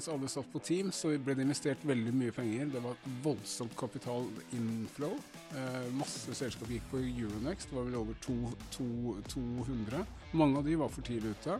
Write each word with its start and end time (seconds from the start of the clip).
Mens 0.00 0.14
alle 0.14 0.28
satt 0.32 0.46
på 0.48 0.60
Team, 0.64 0.86
så 0.96 1.10
ble 1.20 1.34
det 1.36 1.44
investert 1.44 1.82
veldig 1.84 2.14
mye 2.16 2.32
penger. 2.32 2.70
Det 2.72 2.80
var 2.80 3.00
voldsomt 3.20 3.74
kapital 3.76 4.22
inflow. 4.56 5.12
Eh, 5.52 5.90
masse 5.92 6.32
selskap 6.38 6.70
gikk 6.72 6.86
på 6.88 7.02
Euronext, 7.02 7.68
det 7.68 7.76
var 7.76 7.84
vel 7.84 7.98
over 7.98 8.16
to, 8.24 8.36
to, 8.72 8.86
200. 9.28 10.00
Mange 10.40 10.56
av 10.56 10.64
de 10.64 10.78
var 10.80 10.88
for 10.88 11.04
tidlig 11.04 11.34
ute. 11.36 11.58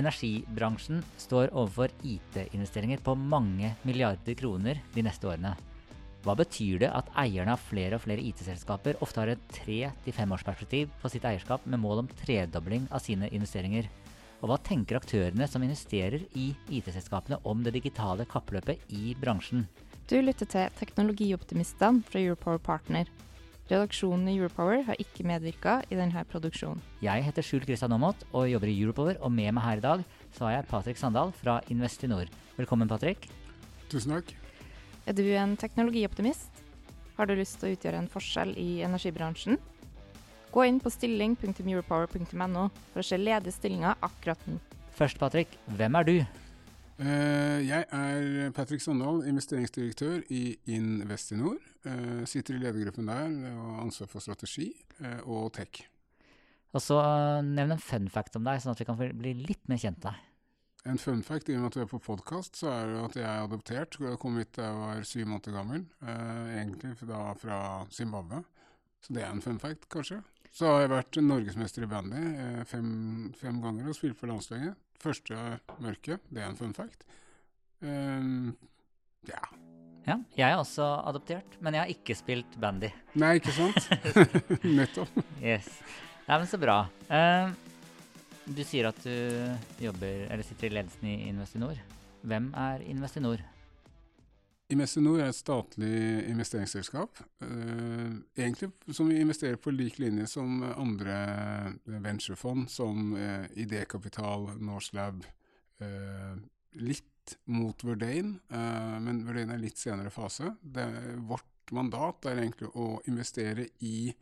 Energibransjen 0.00 1.04
står 1.20 1.52
overfor 1.52 1.92
IT-investeringer 2.08 3.04
på 3.04 3.18
mange 3.20 3.74
milliarder 3.84 4.40
kroner 4.40 4.80
de 4.96 5.04
neste 5.04 5.28
årene. 5.28 5.58
Hva 6.24 6.40
betyr 6.40 6.86
det 6.86 6.88
at 6.88 7.12
eierne 7.20 7.52
av 7.52 7.68
flere 7.68 8.00
og 8.00 8.06
flere 8.06 8.24
IT-selskaper 8.32 8.96
ofte 9.04 9.20
har 9.20 9.34
et 9.34 9.48
tre- 9.60 9.92
til 10.06 10.16
femårsperspektiv 10.16 10.96
på 11.04 11.12
sitt 11.12 11.28
eierskap 11.28 11.68
med 11.68 11.84
mål 11.84 12.06
om 12.06 12.14
tredobling 12.24 12.88
av 12.88 13.04
sine 13.04 13.28
investeringer? 13.28 13.92
Og 14.40 14.48
hva 14.48 14.56
tenker 14.64 14.96
aktørene 14.96 15.46
som 15.50 15.64
investerer 15.64 16.22
i 16.32 16.50
IT-selskapene 16.72 17.40
om 17.44 17.60
det 17.64 17.74
digitale 17.76 18.24
kappløpet 18.28 18.80
i 18.96 19.12
bransjen? 19.20 19.66
Du 20.08 20.16
lytter 20.24 20.48
til 20.48 20.72
Teknologioptimistene 20.78 22.00
fra 22.08 22.22
Europower 22.22 22.58
Partner. 22.58 23.10
Redaksjonen 23.70 24.26
i 24.32 24.38
Europower 24.40 24.80
har 24.88 24.98
ikke 24.98 25.26
medvirka 25.28 25.76
i 25.92 25.98
denne 25.98 26.24
produksjonen. 26.26 26.80
Jeg 27.04 27.22
heter 27.22 27.44
Skjul 27.46 27.62
Kristian 27.68 27.92
Aamodt 27.94 28.24
og 28.32 28.48
jobber 28.50 28.72
i 28.72 28.78
Europower, 28.80 29.20
og 29.20 29.30
med 29.30 29.52
meg 29.54 29.62
her 29.62 29.78
i 29.78 29.84
dag 29.84 30.02
så 30.34 30.48
har 30.48 30.56
jeg 30.56 30.70
Patrick 30.72 30.98
Sandal 30.98 31.30
fra 31.36 31.60
Investinor. 31.70 32.32
Velkommen, 32.56 32.90
Patrick. 32.90 33.28
Tusen 33.92 34.16
takk. 34.16 34.32
Er 35.06 35.14
du 35.14 35.22
en 35.36 35.54
teknologioptimist? 35.60 36.64
Har 37.20 37.28
du 37.28 37.36
lyst 37.36 37.60
til 37.60 37.70
å 37.70 37.76
utgjøre 37.76 38.00
en 38.00 38.10
forskjell 38.10 38.56
i 38.58 38.80
energibransjen? 38.88 39.60
Gå 40.50 40.64
inn 40.66 40.80
på 40.82 40.90
stilling.europower.no 40.90 42.64
for 42.90 43.02
å 43.02 43.06
se 43.06 43.18
ledige 43.20 43.54
stillinger 43.54 44.00
akkurat 44.02 44.40
nå. 44.50 44.58
Først, 44.96 45.20
Patrick, 45.20 45.54
hvem 45.78 45.98
er 46.00 46.08
du? 46.08 46.16
Uh, 47.00 47.60
Jeg 47.64 47.86
er 47.86 48.50
Patrick 48.52 48.82
Sondal, 48.84 49.22
investeringsdirektør 49.30 50.26
i 50.28 50.58
Investinor. 50.74 51.60
Uh, 51.86 52.26
Sitter 52.28 52.58
i 52.58 52.64
ledergruppen 52.64 53.08
der 53.08 53.30
og 53.54 53.68
har 53.70 53.84
ansvar 53.86 54.10
for 54.10 54.24
strategi 54.24 54.72
uh, 55.00 55.22
og 55.24 55.52
tech. 55.56 55.84
Og 56.74 56.82
så 56.82 56.98
nevn 57.46 57.74
en 57.74 57.82
fun 57.82 58.10
fact 58.12 58.36
om 58.38 58.44
deg, 58.46 58.60
sånn 58.62 58.74
at 58.74 58.82
vi 58.82 58.88
kan 58.90 58.98
bli 58.98 59.32
litt 59.38 59.62
mer 59.70 59.80
kjent 59.80 60.02
med 60.02 60.10
deg. 60.10 60.26
En 60.88 60.98
fun 61.00 61.22
fact 61.22 61.50
i 61.50 61.56
og 61.58 61.60
med 61.60 61.70
at 61.70 61.76
vi 61.76 61.82
er 61.84 61.88
på 61.90 61.98
podkast, 62.00 62.56
så 62.56 62.70
er 62.72 62.86
det 62.88 63.00
at 63.04 63.16
jeg 63.18 63.26
er 63.28 63.42
adoptert. 63.44 63.98
Jeg 64.00 64.20
kom 64.22 64.38
hit 64.40 64.54
da 64.56 64.68
jeg 64.68 64.78
var 64.78 65.02
syv 65.08 65.26
måneder 65.28 65.56
gammel, 65.58 65.82
eh, 66.00 66.52
egentlig 66.56 66.94
da 67.10 67.18
fra 67.36 67.58
Zimbabwe. 67.92 68.40
Så 69.04 69.12
det 69.16 69.24
er 69.26 69.34
en 69.34 69.42
fun 69.44 69.60
fact, 69.60 69.88
kanskje. 69.92 70.22
Så 70.50 70.66
har 70.66 70.82
jeg 70.82 70.90
vært 70.92 71.18
norgesmester 71.22 71.86
i 71.86 71.90
bandy 71.90 72.20
eh, 72.20 72.62
fem, 72.68 72.90
fem 73.38 73.60
ganger 73.62 73.90
og 73.90 73.96
spilt 73.96 74.18
for 74.18 74.32
landslaget. 74.32 74.74
Første 75.00 75.38
mørke, 75.80 76.18
det 76.28 76.42
er 76.42 76.50
en 76.50 76.58
fun 76.58 76.74
fact. 76.76 77.06
Um, 77.80 78.50
ja. 79.30 79.40
Ja, 80.08 80.16
jeg 80.34 80.48
er 80.48 80.58
også 80.58 80.84
adoptert, 81.06 81.54
men 81.62 81.76
jeg 81.76 81.84
har 81.84 81.92
ikke 81.92 82.16
spilt 82.18 82.56
bandy. 82.60 82.90
Nei, 83.20 83.36
ikke 83.38 83.54
sant? 83.54 83.86
Nettopp. 84.80 85.20
Yes. 85.38 85.70
Nei, 86.26 86.36
men 86.40 86.48
så 86.50 86.60
bra. 86.60 86.82
Eh, 87.08 87.52
du 88.50 88.62
sier 88.66 88.90
at 88.90 89.00
du 89.04 89.86
jobber, 89.86 90.26
eller 90.26 90.46
sitter 90.46 90.70
i 90.70 90.74
ledelsen 90.80 91.08
i 91.08 91.16
Investinor. 91.30 91.78
Hvem 92.26 92.50
er 92.58 92.84
Investinor? 92.90 93.44
Investinor 94.70 95.18
er 95.18 95.32
et 95.32 95.38
statlig 95.38 95.94
investeringsselskap. 96.30 97.18
eh, 97.42 98.12
egentlig 98.36 98.70
som 98.94 99.08
vi 99.08 99.20
investerer 99.20 99.56
på 99.56 99.72
lik 99.74 99.98
linje 99.98 100.26
som 100.26 100.62
andre 100.62 101.16
venturefond, 101.84 102.70
som 102.70 103.12
uh, 103.16 103.46
Idékapital, 103.58 104.50
Norselab. 104.62 105.24
eh, 105.80 106.36
litt 106.72 107.36
mot 107.44 107.84
Verdane, 107.84 108.38
eh, 108.50 108.98
men 109.02 109.24
Verdane 109.26 109.56
er 109.56 109.62
litt 109.62 109.78
senere 109.78 110.10
fase. 110.10 110.54
Det, 110.62 110.86
vårt 111.26 111.72
mandat 111.74 112.26
er 112.26 112.42
egentlig 112.42 112.70
å 112.74 113.00
investere 113.10 113.68
i 113.86 114.12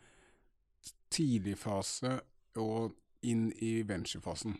tidligfase 1.12 2.18
og 2.60 2.96
inn 3.28 3.48
i 3.64 3.82
venturefasen. 3.88 4.56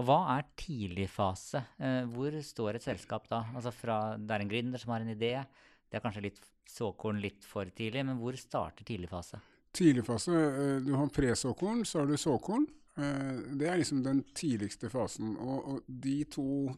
Og 0.00 0.06
hva 0.08 0.20
er 0.38 0.46
tidligfase? 0.56 1.60
Eh, 1.76 2.06
hvor 2.08 2.32
står 2.40 2.78
et 2.78 2.86
selskap 2.86 3.26
da? 3.28 3.42
Altså 3.52 3.72
fra, 3.74 4.16
Det 4.16 4.32
er 4.32 4.40
en 4.40 4.48
gründer 4.48 4.80
som 4.80 4.94
har 4.94 5.04
en 5.04 5.12
idé. 5.14 5.44
Det 5.90 5.98
er 5.98 6.00
kanskje 6.00 6.22
litt 6.24 6.40
såkorn 6.64 7.20
litt 7.20 7.44
for 7.44 7.68
tidlig, 7.68 8.06
men 8.06 8.16
hvor 8.16 8.32
starter 8.38 8.86
tidligfase? 8.86 9.40
Tidligfase, 9.76 10.32
eh, 10.32 10.80
du 10.80 10.94
har 10.96 11.06
presåkorn, 11.08 11.84
så 11.84 12.00
har 12.00 12.06
du 12.06 12.16
såkorn. 12.16 12.66
Eh, 12.96 13.56
Det 13.58 13.68
er 13.68 13.76
liksom 13.76 14.02
den 14.02 14.24
tidligste 14.34 14.88
fasen. 14.88 15.36
Og, 15.36 15.82
de 15.86 16.24
to, 16.24 16.74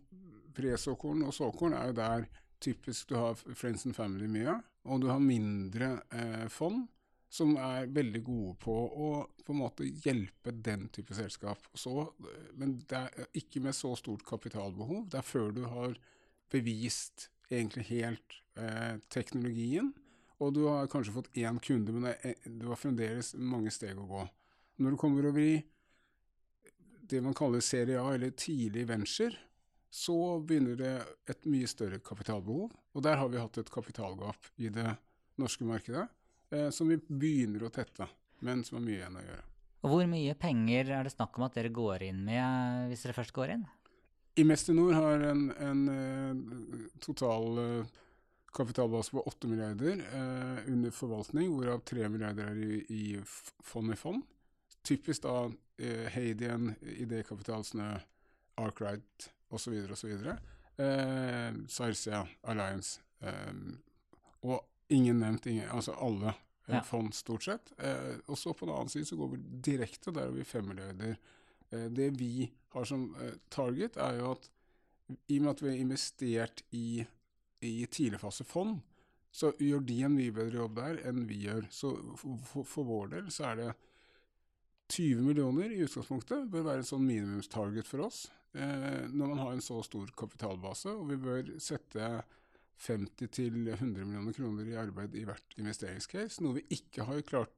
presåkorn 0.52 1.22
og 1.22 1.32
såkorn, 1.32 1.74
er 1.74 1.86
jo 1.86 1.92
der 1.92 2.26
typisk 2.60 3.08
du 3.08 3.14
har 3.14 3.34
friends 3.34 3.86
and 3.86 3.94
family 3.94 4.26
mye. 4.26 4.62
Og 4.84 5.00
du 5.00 5.06
har 5.06 5.20
mindre 5.20 6.02
fond 6.48 6.88
som 7.32 7.54
er 7.56 7.88
veldig 7.88 8.20
gode 8.26 8.54
på 8.60 8.72
å 8.76 9.10
på 9.42 9.54
en 9.54 9.60
måte 9.62 9.86
hjelpe 10.04 10.52
den 10.52 10.86
type 10.92 11.16
selskap. 11.16 11.64
Så, 11.74 12.04
men 12.60 12.76
det 12.90 12.98
er 12.98 13.30
ikke 13.40 13.62
med 13.64 13.74
så 13.76 13.94
stort 13.98 14.24
kapitalbehov. 14.28 15.06
Det 15.10 15.18
er 15.18 15.26
før 15.26 15.54
du 15.56 15.64
har 15.70 15.96
bevist 16.52 17.30
egentlig 17.48 17.88
helt 17.88 18.36
eh, 18.60 19.00
teknologien, 19.12 19.90
og 20.42 20.54
du 20.56 20.64
har 20.66 20.90
kanskje 20.92 21.14
fått 21.14 21.32
én 21.38 21.58
kunde, 21.62 21.94
men 21.94 22.12
du 22.60 22.68
har 22.68 22.80
fremdeles 22.80 23.32
mange 23.38 23.72
steg 23.72 23.98
å 23.98 24.08
gå. 24.08 24.22
Når 24.82 24.94
du 24.94 25.00
kommer 25.00 25.28
over 25.30 25.44
i 25.44 25.62
det 27.12 27.20
man 27.24 27.36
kaller 27.36 27.62
serie 27.64 28.00
A, 28.00 28.14
eller 28.14 28.32
tidlig 28.36 28.86
venture, 28.88 29.36
så 29.92 30.40
begynner 30.40 30.78
det 30.80 30.94
et 31.28 31.44
mye 31.48 31.68
større 31.68 32.00
kapitalbehov. 32.04 32.72
Og 32.96 33.04
der 33.04 33.18
har 33.20 33.28
vi 33.28 33.40
hatt 33.40 33.58
et 33.60 33.72
kapitalgap 33.72 34.48
i 34.56 34.70
det 34.72 34.88
norske 35.40 35.66
markedet, 35.68 36.06
eh, 36.08 36.21
som 36.74 36.90
vi 36.90 36.98
begynner 37.00 37.64
å 37.64 37.72
tette, 37.72 38.06
men 38.44 38.60
som 38.64 38.76
har 38.76 38.84
mye 38.84 38.98
igjen 38.98 39.16
å 39.16 39.24
gjøre. 39.24 39.44
Og 39.82 39.90
hvor 39.90 40.10
mye 40.10 40.34
penger 40.38 40.90
er 40.94 41.06
det 41.06 41.14
snakk 41.14 41.38
om 41.38 41.46
at 41.48 41.56
dere 41.58 41.72
går 41.74 42.04
inn 42.06 42.20
med 42.26 42.90
hvis 42.90 43.02
dere 43.06 43.16
først 43.16 43.34
går 43.34 43.54
inn? 43.56 43.64
Investinor 44.38 44.94
har 44.96 45.24
en, 45.28 45.42
en 45.60 45.80
eh, 45.92 46.84
total 47.02 47.58
eh, 47.60 47.90
kapitalbase 48.54 49.12
på 49.12 49.24
8 49.28 49.50
milliarder 49.50 50.04
eh, 50.06 50.70
under 50.72 50.94
forvaltning, 50.94 51.50
hvorav 51.52 51.82
3 51.88 52.08
milliarder 52.08 52.52
er 52.52 52.62
i, 52.62 52.78
i 52.88 53.02
fond 53.64 53.92
i 53.92 53.98
fond. 53.98 54.22
Typisk 54.86 55.26
da 55.26 55.36
eh, 55.82 56.06
Hadian, 56.14 56.72
Idékapital, 56.80 57.66
Snø, 57.66 57.90
Arkwright 58.62 59.28
osv. 59.52 59.76
osv. 59.92 60.14
Eh, 60.78 61.50
Sarsia, 61.68 62.22
Alliance. 62.48 63.02
Eh, 63.20 63.52
og 64.46 64.62
ingen 64.92 65.20
nevnt, 65.22 65.46
ingen, 65.50 65.68
altså 65.72 65.94
alle 65.98 66.32
eh, 66.34 66.76
Ja. 66.76 66.80
fond 66.86 67.12
stort 67.14 67.44
sett. 67.48 67.72
Eh, 67.78 68.18
og 68.28 68.38
så 68.38 68.52
på 68.54 68.66
den 68.68 68.74
annen 68.76 68.92
side 68.92 69.08
så 69.08 69.16
går 69.18 69.32
vi 69.34 69.40
direkte, 69.70 70.12
der 70.14 70.28
er 70.28 70.36
vi 70.36 70.44
fem 70.46 70.68
milliarder. 70.68 71.16
Eh, 71.72 71.88
det 71.90 72.10
vi 72.20 72.46
har 72.76 72.84
som 72.88 73.08
eh, 73.20 73.34
target, 73.50 73.96
er 74.00 74.20
jo 74.20 74.30
at 74.36 74.48
i 75.28 75.36
og 75.38 75.42
med 75.44 75.50
at 75.50 75.62
vi 75.62 75.68
har 75.72 75.80
investert 75.82 76.62
i, 76.72 77.04
i 77.60 77.72
tidligfasefond, 77.90 78.78
så 79.32 79.50
gjør 79.60 79.80
de 79.88 79.96
en 80.04 80.14
mye 80.14 80.32
bedre 80.32 80.60
jobb 80.60 80.76
der 80.76 81.00
enn 81.08 81.24
vi 81.28 81.42
gjør. 81.46 81.66
Så 81.72 81.90
for, 82.20 82.38
for, 82.48 82.68
for 82.68 82.84
vår 82.88 83.10
del 83.16 83.30
så 83.32 83.50
er 83.50 83.58
det 83.62 83.70
20 84.92 85.22
millioner 85.24 85.72
i 85.72 85.80
utgangspunktet 85.86 86.50
bør 86.52 86.66
være 86.66 86.82
en 86.82 86.88
sånn 86.88 87.04
minimumstarget 87.08 87.88
for 87.88 88.04
oss 88.04 88.26
eh, 88.52 89.06
når 89.08 89.30
man 89.30 89.38
har 89.40 89.54
en 89.54 89.62
så 89.64 89.78
stor 89.86 90.10
kapitalbase, 90.20 90.92
og 90.92 91.08
vi 91.08 91.16
bør 91.22 91.48
sette 91.64 92.10
50-100 92.80 94.04
millioner 94.04 94.36
kroner 94.36 94.70
i 94.70 94.78
arbeid 94.78 95.14
i 95.18 95.26
hvert 95.28 95.58
investeringscase, 95.60 96.42
noe 96.42 96.60
vi 96.60 96.78
ikke 96.78 97.06
har 97.08 97.20
klart 97.26 97.54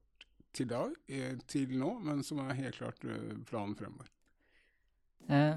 til, 0.55 0.67
dag, 0.71 0.93
eh, 1.11 1.37
til 1.49 1.73
nå, 1.79 1.95
men 2.05 2.23
som 2.23 2.41
er 2.43 2.57
helt 2.59 2.77
klart 2.79 3.07
eh, 3.07 3.31
planen 3.47 3.75
fremover. 3.77 4.11
Eh, 5.25 5.55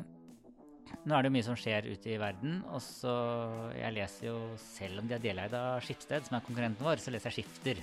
nå 1.05 1.15
er 1.15 1.23
det 1.23 1.29
jo 1.29 1.35
mye 1.37 1.47
som 1.47 1.59
skjer 1.59 1.89
ute 1.91 2.11
i 2.15 2.19
verden, 2.21 2.63
og 2.73 2.81
så 2.83 3.15
Jeg 3.77 3.95
leser 3.95 4.31
jo, 4.31 4.39
selv 4.63 5.03
om 5.03 5.09
de 5.09 5.17
er 5.19 5.23
deleid 5.23 5.55
av 5.57 5.83
Skipsted, 5.85 6.27
som 6.27 6.39
er 6.39 6.47
konkurrenten 6.47 6.87
vår, 6.87 7.03
så 7.03 7.13
leser 7.13 7.31
jeg 7.31 7.45
Skifter. 7.45 7.83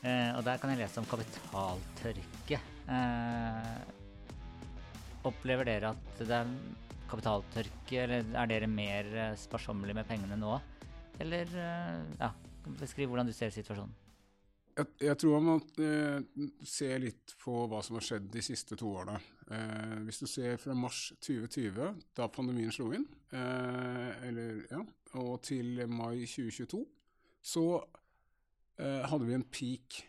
Eh, 0.00 0.30
og 0.34 0.44
der 0.46 0.60
kan 0.60 0.72
jeg 0.72 0.80
lese 0.80 1.00
om 1.00 1.08
kapitaltørke. 1.08 2.60
Eh, 2.90 3.72
opplever 5.28 5.68
dere 5.68 5.94
at 5.94 6.20
det 6.20 6.36
er 6.40 6.52
kapitaltørke, 7.10 8.02
eller 8.02 8.28
er 8.42 8.50
dere 8.50 8.70
mer 8.70 9.10
sparsommelige 9.38 9.98
med 10.00 10.08
pengene 10.08 10.38
nå? 10.40 10.58
Eller 11.20 11.50
eh, 11.60 11.98
ja, 12.20 12.30
beskriv 12.80 13.10
hvordan 13.10 13.28
du 13.28 13.34
ser 13.36 13.52
situasjonen. 13.54 13.92
Jeg, 14.78 14.86
jeg, 15.02 15.16
tror 15.20 15.40
man 15.42 15.48
må 15.48 15.84
eh, 15.84 16.46
se 16.64 16.88
litt 17.02 17.34
på 17.42 17.66
hva 17.68 17.82
som 17.84 17.98
har 17.98 18.06
skjedd 18.06 18.30
de 18.32 18.42
siste 18.44 18.78
to 18.80 18.92
årene. 19.02 19.18
Eh, 19.52 19.96
hvis 20.06 20.22
du 20.22 20.28
ser 20.30 20.60
fra 20.62 20.76
mars 20.78 21.10
2020, 21.20 21.98
da 22.16 22.28
pandemien 22.32 22.72
slo 22.72 22.88
inn, 22.96 23.04
eh, 23.34 24.28
eller, 24.30 24.62
ja, 24.70 24.84
og 25.20 25.42
til 25.44 25.82
mai 25.90 26.22
2022, 26.22 26.84
så 27.52 27.66
eh, 28.78 29.02
hadde 29.10 29.26
vi 29.26 29.36
en 29.36 29.48
peak. 29.52 30.00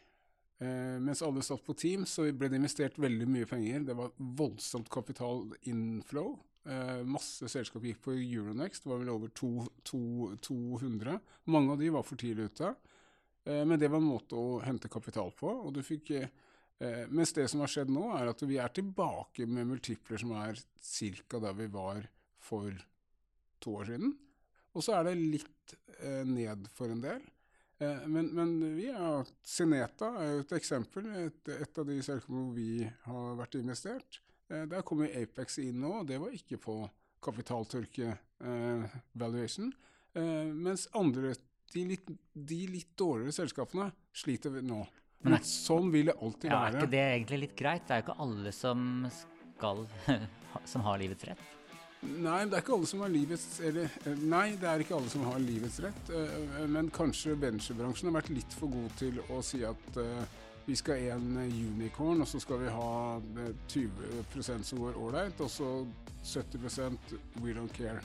Eh, 0.61 0.97
mens 1.01 1.23
alle 1.25 1.43
satt 1.43 1.65
på 1.65 1.75
Team, 1.75 2.05
så 2.05 2.27
ble 2.31 2.51
det 2.51 2.61
investert 2.61 3.01
veldig 3.01 3.27
mye 3.33 3.49
penger. 3.49 3.87
Det 3.89 3.97
var 3.97 4.13
voldsomt 4.39 4.91
kapital 4.93 5.47
inflow. 5.67 6.35
Eh, 6.61 7.01
masse 7.09 7.49
selskap 7.49 7.85
gikk 7.87 8.03
på 8.05 8.13
Euronext, 8.13 8.83
det 8.83 8.91
var 8.91 9.01
vel 9.01 9.13
over 9.15 9.31
to, 9.33 9.65
to, 9.87 10.01
200. 10.45 11.17
Mange 11.53 11.73
av 11.73 11.81
de 11.81 11.89
var 11.93 12.05
for 12.05 12.21
tidlig 12.21 12.51
ute. 12.51 12.75
Eh, 13.45 13.63
men 13.65 13.79
det 13.81 13.89
var 13.89 14.01
en 14.01 14.11
måte 14.11 14.37
å 14.37 14.61
hente 14.65 14.91
kapital 14.91 15.33
på. 15.37 15.49
og 15.49 15.73
du 15.75 15.83
fikk... 15.85 16.15
Eh, 16.81 17.05
mens 17.13 17.29
det 17.37 17.43
som 17.51 17.61
har 17.61 17.69
skjedd 17.69 17.91
nå, 17.93 18.07
er 18.17 18.31
at 18.31 18.39
vi 18.41 18.57
er 18.57 18.71
tilbake 18.73 19.45
med 19.45 19.67
multipler 19.69 20.17
som 20.17 20.31
er 20.33 20.57
ca. 20.57 21.41
der 21.43 21.53
vi 21.53 21.67
var 21.69 22.07
for 22.41 22.73
to 23.61 23.75
år 23.77 23.91
siden. 23.91 24.15
Og 24.73 24.85
så 24.85 24.95
er 24.97 25.05
det 25.09 25.19
litt 25.19 25.75
eh, 25.99 26.23
ned 26.25 26.65
for 26.73 26.89
en 26.89 27.03
del. 27.03 27.21
Eh, 27.81 28.07
men, 28.09 28.31
men, 28.33 28.55
vi 28.77 28.87
er, 28.89 29.29
Seneta 29.45 30.09
er 30.23 30.31
jo 30.31 30.43
et 30.47 30.55
eksempel, 30.57 31.11
et, 31.27 31.53
et 31.53 31.81
av 31.81 31.87
de 31.87 31.99
selskapene 32.01 32.47
hvor 32.47 32.57
vi 32.57 32.89
har 33.05 33.37
vært 33.39 33.59
investert. 33.61 34.21
Eh, 34.51 34.65
der 34.71 34.83
kommer 34.87 35.11
Apex 35.21 35.59
inn 35.63 35.79
nå, 35.81 36.01
og 36.01 36.09
det 36.09 36.19
var 36.21 36.35
ikke 36.35 36.59
på 36.61 36.81
kapitaltørke 37.21 38.11
eh, 38.11 38.99
valuation. 39.13 39.71
mens 40.11 40.89
andre 40.91 41.29
de 41.71 41.83
litt, 41.87 42.09
de 42.33 42.57
litt 42.67 42.89
dårligere 42.99 43.31
selskapene 43.31 43.85
sliter 44.11 44.57
nå. 44.59 44.81
Men 45.23 45.37
er, 45.37 45.45
sånn 45.47 45.87
vil 45.93 46.09
det 46.09 46.17
alltid 46.17 46.49
ja, 46.49 46.57
være. 46.57 46.75
Er 46.75 46.81
ikke 46.81 46.91
det 46.91 47.03
egentlig 47.05 47.39
litt 47.45 47.55
greit? 47.55 47.85
Det 47.87 47.95
er 47.95 48.01
jo 48.01 48.05
ikke 48.07 48.17
alle 48.25 48.53
som 48.57 48.85
skal 49.13 49.83
som 50.73 50.85
har 50.87 50.99
livets 50.99 51.29
rett. 51.29 51.49
Nei, 52.01 52.39
det 52.49 52.57
er 52.57 52.63
ikke 52.63 52.73
alle 52.73 52.89
som 52.89 53.03
har 53.05 53.11
livets 53.13 53.43
eller, 53.61 53.97
Nei, 54.25 54.45
det 54.57 54.65
er 54.65 54.81
ikke 54.81 54.95
alle 54.97 55.11
som 55.13 55.25
har 55.29 55.41
livets 55.43 55.77
rett. 55.85 56.13
Eh, 56.17 56.63
men 56.73 56.89
kanskje 56.91 57.37
venturebransjen 57.39 58.09
har 58.09 58.17
vært 58.17 58.33
litt 58.33 58.57
for 58.57 58.73
god 58.73 58.95
til 58.99 59.21
å 59.29 59.39
si 59.45 59.61
at 59.67 60.01
vi 60.65 60.75
skal 60.75 61.07
en 61.15 61.37
unicorn, 61.41 62.21
og 62.21 62.27
så 62.27 62.39
skal 62.39 62.61
vi 62.61 62.71
ha 62.71 63.19
20% 63.71 64.63
som 64.63 64.79
går 64.79 64.99
ålreit, 65.01 65.41
og 65.41 65.49
så 65.49 65.69
70% 66.23 67.15
we 67.41 67.53
don't 67.53 67.73
care. 67.73 68.01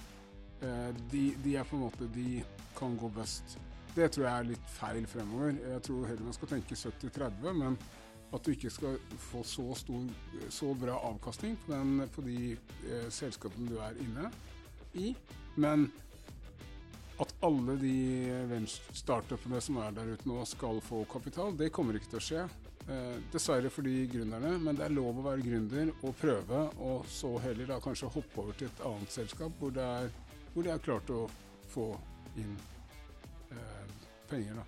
Uh, 0.62 0.94
de, 1.12 1.35
de, 1.44 1.56
er 1.56 1.67
på 1.69 1.76
en 1.76 1.82
måte 1.82 2.06
De 2.14 2.43
kan 2.79 2.97
gå 2.97 3.11
best. 3.12 3.58
Det 3.97 4.08
tror 4.12 4.25
jeg 4.25 4.38
er 4.38 4.49
litt 4.50 4.70
feil 4.73 5.06
fremover. 5.08 5.53
Jeg 5.61 5.82
tror 5.85 6.06
heller 6.08 6.25
man 6.25 6.37
skal 6.37 6.49
tenke 6.49 6.76
70-30, 6.76 7.53
men 7.53 7.76
at 8.35 8.44
du 8.44 8.50
ikke 8.53 8.70
skal 8.73 8.97
få 9.31 9.43
så, 9.47 9.67
stor, 9.75 10.09
så 10.50 10.73
bra 10.75 10.97
avkastning 11.11 11.56
på, 11.64 11.73
den, 11.73 12.09
på 12.12 12.25
de 12.26 12.41
eh, 12.52 13.06
selskapene 13.12 13.69
du 13.70 13.79
er 13.81 14.00
inne 14.02 14.31
i. 14.97 15.12
Men 15.56 15.87
at 17.23 17.33
alle 17.47 17.77
de 17.81 17.97
startupene 18.93 19.61
som 19.65 19.79
er 19.81 19.95
der 19.97 20.13
ute 20.13 20.29
nå 20.29 20.43
skal 20.49 20.81
få 20.85 21.05
kapital, 21.11 21.55
det 21.57 21.73
kommer 21.75 21.97
ikke 21.97 22.13
til 22.13 22.21
å 22.21 22.27
skje. 22.27 22.47
Eh, 22.87 23.17
dessverre 23.33 23.71
for 23.73 23.87
de 23.87 24.05
gründerne, 24.13 24.53
men 24.63 24.77
det 24.79 24.85
er 24.87 24.95
lov 24.95 25.19
å 25.19 25.25
være 25.25 25.43
gründer 25.43 25.91
og 25.97 26.15
prøve, 26.21 26.61
og 26.79 27.09
så 27.11 27.33
heller 27.43 27.73
da 27.73 27.81
kanskje 27.83 28.13
hoppe 28.15 28.45
over 28.45 28.59
til 28.59 28.69
et 28.71 28.83
annet 28.87 29.15
selskap 29.15 29.57
hvor, 29.59 29.73
det 29.75 29.83
er, 29.83 30.13
hvor 30.53 30.67
de 30.67 30.71
er 30.71 30.85
klart 30.85 31.11
å 31.11 31.25
få 31.73 31.89
inn 32.39 32.53
eh, 33.51 33.97
penger. 34.31 34.61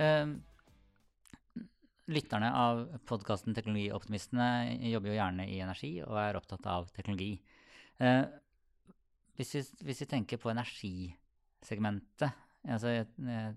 Eh, 0.00 0.32
lytterne 2.06 2.54
av 2.54 2.86
podkasten 3.10 3.56
Teknologioptimistene 3.56 4.78
jobber 4.92 5.12
jo 5.12 5.18
gjerne 5.18 5.48
i 5.50 5.60
energi 5.64 5.92
og 6.06 6.16
er 6.22 6.38
opptatt 6.38 6.66
av 6.70 6.88
teknologi. 6.96 7.34
Eh, 7.98 8.22
hvis, 9.36 9.54
vi, 9.58 9.64
hvis, 9.90 10.02
vi, 10.04 10.08
tenker 10.08 10.40
på 10.40 10.54
energisegmentet, 11.66 12.30
altså 12.66 12.92
eh, 12.92 13.52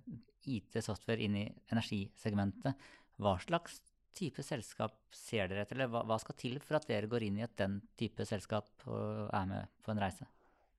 IT-software 0.49 1.21
inn 1.21 1.37
i 1.37 1.45
energisegmentet, 1.71 2.75
hva 3.19 3.37
slags 3.39 3.79
type 4.15 4.41
selskap 4.43 4.95
ser 5.13 5.47
dere 5.47 5.63
etter, 5.63 5.77
eller 5.77 5.91
hva, 5.91 6.03
hva 6.07 6.17
skal 6.19 6.35
til 6.35 6.59
for 6.59 6.79
at 6.79 6.87
dere 6.87 7.07
går 7.07 7.23
inn 7.27 7.37
i 7.39 7.45
et 7.45 7.55
den 7.57 7.79
type 7.97 8.25
selskap 8.25 8.69
og 8.87 9.29
er 9.29 9.45
med 9.47 9.69
på 9.83 9.93
en 9.93 10.01
reise? 10.01 10.27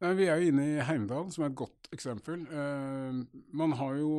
Nei, 0.00 0.14
vi 0.16 0.28
er 0.28 0.40
jo 0.40 0.50
inne 0.50 0.64
i 0.66 0.84
Heimdal, 0.84 1.30
som 1.30 1.44
er 1.44 1.50
et 1.50 1.60
godt 1.60 1.90
eksempel. 1.92 2.46
Uh, 2.48 3.20
man 3.52 3.76
har 3.76 3.98
jo 4.00 4.12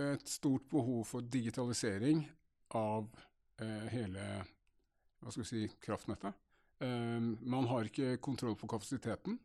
et 0.00 0.28
stort 0.28 0.68
behov 0.72 1.04
for 1.08 1.24
digitalisering 1.24 2.24
av 2.76 3.10
hele 3.92 4.22
hva 5.20 5.30
skal 5.30 5.44
vi 5.44 5.46
si, 5.46 5.66
kraftnettet. 5.84 6.34
Man 6.80 7.68
har 7.70 7.86
ikke 7.86 8.16
kontroll 8.24 8.56
på 8.58 8.66
kapasiteten, 8.72 9.36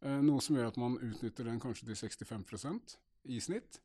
noe 0.00 0.42
som 0.44 0.54
gjør 0.54 0.68
at 0.70 0.80
man 0.80 0.98
utnytter 1.02 1.48
den 1.48 1.60
kanskje 1.62 1.88
til 1.88 1.98
65% 1.98 2.96
i 3.34 3.40
snitt. 3.42 3.80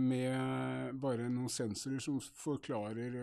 med 0.00 0.94
bare 0.96 1.28
noen 1.28 1.52
sensorer 1.52 2.00
som 2.00 2.16
forklarer 2.20 3.18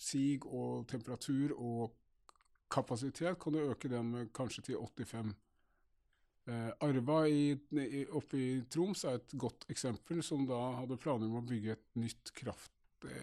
sig 0.00 0.40
og 0.46 0.86
temperatur 0.88 1.52
og 1.52 1.92
kapasitet, 2.72 3.36
kan 3.38 3.52
du 3.52 3.58
øke 3.60 3.88
den 3.88 4.10
med 4.10 4.32
kanskje 4.32 4.62
til 4.70 4.80
85 4.80 5.34
Eh, 6.48 6.68
Arva 6.80 7.26
i, 7.28 7.58
oppe 8.16 8.38
i 8.40 8.60
Troms 8.72 9.04
er 9.04 9.18
et 9.18 9.32
godt 9.36 9.66
eksempel, 9.68 10.22
som 10.24 10.46
da 10.48 10.56
hadde 10.78 10.96
planer 11.00 11.28
om 11.28 11.42
å 11.42 11.44
bygge 11.44 11.76
kraft, 12.38 12.72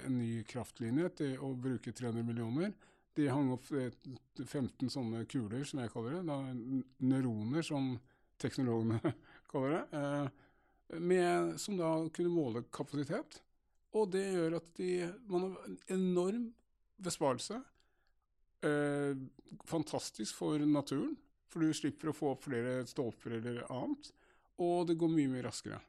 en 0.05 0.19
ny 0.19 0.43
kraftlinje 0.47 1.09
til 1.21 1.39
å 1.41 1.55
bruke 1.57 1.93
300 1.95 2.25
millioner. 2.27 2.75
De 3.15 3.27
hang 3.31 3.53
opp 3.55 3.69
15 3.69 4.89
sånne 4.91 5.23
kuler, 5.31 5.63
som 5.67 5.79
jeg 5.79 5.91
kaller 5.93 6.17
det, 6.17 6.23
da, 6.27 6.39
neuroner, 7.07 7.63
som 7.63 7.93
teknologene 8.41 8.99
kaller 9.51 9.77
det, 9.77 10.01
eh, 10.01 10.99
med, 10.99 11.55
som 11.61 11.79
da 11.79 11.93
kunne 12.13 12.33
måle 12.33 12.65
kapasitet. 12.75 13.39
Og 13.95 14.11
det 14.11 14.25
gjør 14.33 14.57
at 14.59 14.67
de, 14.75 14.89
man 15.31 15.47
har 15.47 15.69
en 15.69 15.79
enorm 15.95 16.49
besparelse. 17.01 17.61
Eh, 18.67 19.15
fantastisk 19.69 20.35
for 20.35 20.59
naturen. 20.59 21.15
For 21.47 21.63
du 21.63 21.71
slipper 21.71 22.11
å 22.11 22.15
få 22.15 22.33
opp 22.33 22.49
flere 22.49 22.81
stolper 22.89 23.37
eller 23.39 23.63
annet. 23.71 24.11
Og 24.59 24.89
det 24.89 24.97
går 24.99 25.11
mye 25.13 25.31
mye 25.31 25.45
raskere. 25.47 25.79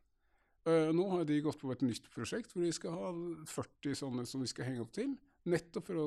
Nå 0.67 1.05
har 1.13 1.23
de 1.27 1.37
gått 1.43 1.61
på 1.61 1.71
et 1.71 1.83
nytt 1.87 2.09
prosjekt 2.11 2.51
hvor 2.51 2.65
de 2.65 2.73
skal 2.75 2.95
ha 2.99 3.11
40 3.47 3.99
sånne 4.01 4.25
som 4.27 4.43
de 4.43 4.49
skal 4.51 4.67
henge 4.67 4.83
opp 4.83 4.91
til. 4.97 5.13
Nettopp 5.47 5.87
for 5.87 6.01
å, 6.03 6.07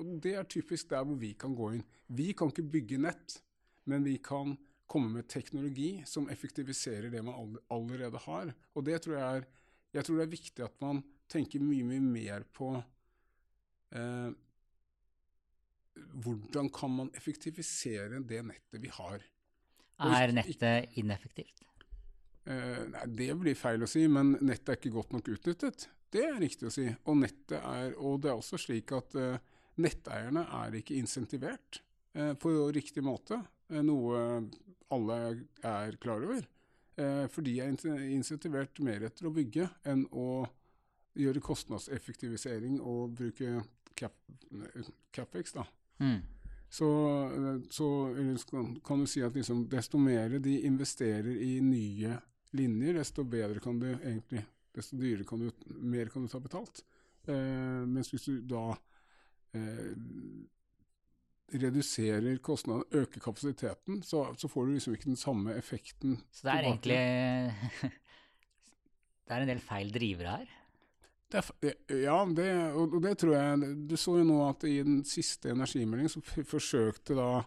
og 0.00 0.16
Det 0.24 0.32
er 0.38 0.48
typisk 0.48 0.88
der 0.92 1.04
hvor 1.04 1.18
vi 1.20 1.34
kan 1.38 1.54
gå 1.56 1.74
inn. 1.76 1.84
Vi 2.08 2.32
kan 2.36 2.52
ikke 2.52 2.66
bygge 2.72 3.00
nett, 3.04 3.38
men 3.88 4.06
vi 4.06 4.16
kan 4.24 4.56
komme 4.88 5.10
med 5.18 5.28
teknologi 5.28 6.02
som 6.08 6.30
effektiviserer 6.32 7.12
det 7.12 7.20
man 7.24 7.56
allerede 7.68 8.20
har. 8.24 8.52
Og 8.72 8.86
det 8.88 9.02
tror 9.04 9.18
jeg 9.18 9.40
er, 9.40 9.48
jeg 9.98 10.06
tror 10.06 10.18
det 10.18 10.26
er 10.26 10.36
viktig 10.36 10.64
at 10.64 10.78
man 10.84 11.02
tenker 11.28 11.60
mye, 11.60 11.84
mye 11.84 12.04
mer 12.04 12.46
på 12.56 12.70
eh, 13.92 14.30
hvordan 16.24 16.70
kan 16.72 16.94
man 16.94 17.12
effektivisere 17.16 18.22
det 18.24 18.42
nettet 18.48 18.80
vi 18.80 18.92
har? 18.96 19.24
Er 19.98 20.32
nettet 20.32 20.96
ineffektivt? 21.00 21.64
Eh, 22.48 22.84
nei, 22.88 23.04
det 23.18 23.32
blir 23.36 23.58
feil 23.58 23.84
å 23.84 23.90
si, 23.90 24.06
men 24.08 24.36
nettet 24.40 24.72
er 24.72 24.80
ikke 24.80 24.94
godt 24.94 25.12
nok 25.16 25.28
utnyttet. 25.34 25.88
Det 26.12 26.24
er 26.24 26.40
riktig 26.40 26.68
å 26.68 26.72
si. 26.72 26.86
Og, 27.08 27.24
er, 27.52 27.94
og 27.96 28.20
det 28.24 28.30
er 28.32 28.38
også 28.38 28.60
slik 28.60 28.92
at 28.96 29.16
uh, 29.18 29.36
netteierne 29.82 30.46
er 30.62 30.78
ikke 30.80 30.96
insentivert 30.98 31.82
uh, 32.16 32.32
på 32.40 32.54
riktig 32.74 33.04
måte, 33.04 33.40
noe 33.68 34.20
alle 34.88 35.16
er 35.60 35.98
klar 36.00 36.22
over. 36.24 36.46
for 37.28 37.44
de 37.44 37.52
er 37.60 37.74
insentivert 38.08 38.80
mer 38.80 39.04
etter 39.04 39.26
å 39.28 39.32
bygge 39.36 39.66
enn 39.86 40.06
å 40.08 40.46
gjøre 41.20 41.42
kostnadseffektivisering 41.44 42.78
og 42.80 43.12
bruke 43.18 43.60
cap, 43.94 44.16
capex. 45.12 45.52
da. 45.52 45.66
Mm. 46.00 46.22
Så, 46.68 46.88
så 47.70 47.88
kan 48.84 49.04
du 49.04 49.06
si 49.06 49.22
at 49.24 49.36
liksom, 49.36 49.66
desto 49.68 50.00
mer 50.00 50.38
de 50.40 50.56
investerer 50.68 51.36
i 51.44 51.58
nye 51.64 52.16
linjer, 52.56 52.98
desto 53.02 53.24
bedre 53.28 53.60
kan 53.60 53.78
du 53.80 53.90
egentlig 53.92 54.46
Desto 54.76 54.98
dyrere 55.00 55.26
kan 55.28 55.42
du, 55.42 55.50
mer 55.80 56.10
kan 56.12 56.24
du 56.24 56.30
ta 56.30 56.40
betalt. 56.42 56.84
Eh, 57.28 57.84
mens 57.88 58.12
hvis 58.12 58.28
du 58.28 58.40
da 58.48 58.66
eh, 59.56 59.90
reduserer 61.58 62.38
kostnadene, 62.44 62.88
øker 63.02 63.24
kapasiteten, 63.24 64.02
så, 64.02 64.26
så, 64.36 64.48
får 64.48 64.66
du 64.66 64.76
liksom 64.76 64.96
ikke 64.96 65.10
den 65.10 65.20
samme 65.20 65.56
effekten. 65.56 66.18
Så 66.30 66.48
det 66.48 66.54
er 66.54 66.62
tilbake. 66.62 67.00
egentlig 67.00 67.98
Det 69.28 69.36
er 69.36 69.44
en 69.44 69.50
del 69.50 69.60
feil 69.60 69.90
drivere 69.92 70.36
her? 70.38 70.52
Det, 71.28 71.42
ja, 72.00 72.16
det, 72.32 72.48
og 72.72 72.94
det 73.04 73.10
tror 73.20 73.34
jeg 73.34 73.72
Du 73.90 73.96
så 74.00 74.14
jo 74.16 74.24
nå 74.24 74.38
at 74.46 74.64
i 74.64 74.78
den 74.80 75.02
siste 75.04 75.50
energimeldingen 75.52 76.08
så 76.08 76.22
forsøkte 76.48 77.16
da 77.18 77.42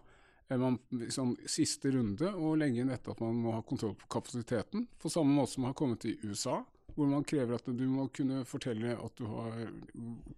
er 0.52 0.60
man 0.60 0.76
sånn 1.10 1.32
siste 1.48 1.90
runde 1.94 2.28
å 2.36 2.52
legge 2.60 2.84
inn 2.84 2.92
etter 2.92 3.14
at 3.14 3.22
man 3.24 3.40
må 3.40 3.54
ha 3.56 3.62
kontroll 3.66 3.94
på 3.98 4.10
kapasiteten. 4.12 4.84
På 5.00 5.10
samme 5.10 5.34
måte 5.34 5.54
som 5.54 5.66
har 5.66 5.74
kommet 5.78 6.04
i 6.06 6.14
USA, 6.22 6.60
hvor 6.96 7.08
man 7.10 7.24
krever 7.28 7.56
at 7.56 7.68
du 7.68 7.84
må 7.90 8.08
kunne 8.14 8.42
fortelle 8.48 8.96
at 8.96 9.16
du 9.18 9.24
har 9.30 9.62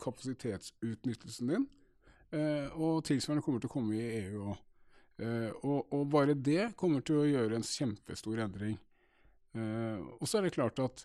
kapasitetsutnyttelsen 0.03 1.51
din. 1.51 1.67
Eh, 2.35 2.69
og 2.75 3.05
tilsvarende 3.07 3.45
kommer 3.45 3.63
til 3.63 3.71
å 3.71 3.75
komme 3.75 3.99
i 3.99 4.07
EU 4.25 4.47
òg. 4.51 4.63
Eh, 5.23 5.51
og, 5.63 5.93
og, 5.95 6.07
bare 6.11 6.35
det 6.35 6.73
kommer 6.79 7.05
til 7.07 7.21
å 7.21 7.29
gjøre 7.29 7.59
en 7.59 7.67
kjempestor 7.67 8.41
endring. 8.47 8.79
Eh, 9.55 10.01
og 10.19 10.27
så 10.27 10.41
er 10.41 10.49
det 10.49 10.57
klart 10.57 10.81
at 10.83 11.05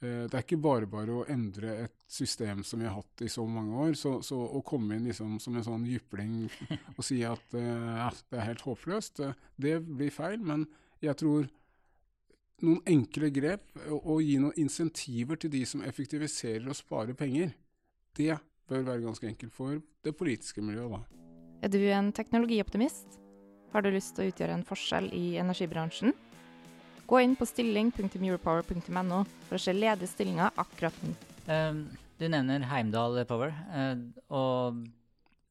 eh, 0.00 0.24
det 0.24 0.32
er 0.32 0.44
ikke 0.46 0.62
bare 0.64 0.88
bare 0.88 1.18
å 1.18 1.26
endre 1.30 1.74
et 1.84 1.96
system 2.08 2.62
som 2.64 2.80
vi 2.80 2.88
har 2.88 2.96
hatt 2.96 3.24
i 3.26 3.28
så 3.32 3.44
mange 3.48 3.76
år. 3.88 3.98
Så, 4.00 4.16
så 4.24 4.38
å 4.40 4.62
komme 4.64 4.96
inn 4.96 5.10
liksom 5.10 5.36
som 5.42 5.58
en 5.58 5.66
sånn 5.66 5.84
jypling 5.88 6.46
og 6.96 7.02
si 7.04 7.20
at 7.28 7.58
eh, 7.58 8.08
det 8.30 8.40
er 8.40 8.48
helt 8.48 8.64
håpløst, 8.64 9.20
det 9.60 9.76
blir 9.84 10.14
feil. 10.14 10.40
Men 10.40 10.64
jeg 11.04 11.20
tror 11.20 11.50
noen 12.62 12.80
enkle 12.86 13.30
grep 13.34 13.64
og, 13.88 14.20
gi 14.22 14.36
noen 14.38 14.54
insentiver 14.60 15.38
til 15.40 15.52
de 15.52 15.64
som 15.66 15.82
effektiviserer 15.86 16.68
og 16.68 16.78
sparer 16.78 17.16
penger, 17.18 17.54
det 18.16 18.36
bør 18.70 18.86
være 18.86 19.04
ganske 19.04 19.28
enkelt 19.28 19.52
for 19.52 19.80
det 20.04 20.14
politiske 20.16 20.62
miljøet. 20.62 21.00
da. 21.00 21.24
Er 21.64 21.72
du 21.72 21.78
en 21.78 22.12
teknologioptimist? 22.12 23.18
Har 23.72 23.82
du 23.82 23.90
lyst 23.90 24.14
til 24.14 24.26
å 24.26 24.30
utgjøre 24.30 24.54
en 24.54 24.66
forskjell 24.66 25.10
i 25.16 25.36
energibransjen? 25.42 26.14
Gå 27.10 27.20
inn 27.20 27.34
på 27.36 27.46
stilling.europower.no 27.48 29.22
for 29.48 29.58
å 29.58 29.60
se 29.60 29.74
ledige 29.74 30.08
stillinger 30.08 30.54
akkurat 30.60 31.00
nå. 31.04 31.14
Uh, 31.48 31.82
du 32.20 32.28
nevner 32.30 32.64
Heimdal 32.70 33.18
Power, 33.28 33.52
uh, 33.74 33.98
og 34.32 34.78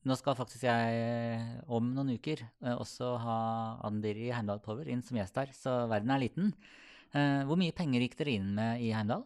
nå 0.04 0.18
skal 0.18 0.38
faktisk 0.40 0.66
jeg 0.66 1.44
om 1.68 1.92
noen 1.94 2.16
uker 2.16 2.42
uh, 2.64 2.74
også 2.80 3.12
ha 3.22 3.38
Andiri 3.86 4.32
Heimdal 4.34 4.64
Power 4.64 4.90
inn 4.90 5.04
som 5.06 5.20
gjest 5.20 5.38
her, 5.38 5.54
så 5.54 5.84
verden 5.92 6.16
er 6.16 6.24
liten. 6.24 6.54
Eh, 7.14 7.44
hvor 7.48 7.60
mye 7.60 7.76
penger 7.76 8.06
gikk 8.06 8.18
dere 8.20 8.36
inn 8.40 8.50
med 8.58 8.82
i 8.82 8.92
Heimdal? 8.96 9.26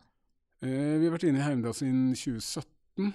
vi 0.58 1.06
har 1.06 1.14
vært 1.14 1.28
inne 1.28 1.38
i 1.38 1.46
Heimdal 1.46 1.76
siden 1.78 2.16
2017. 2.18 3.12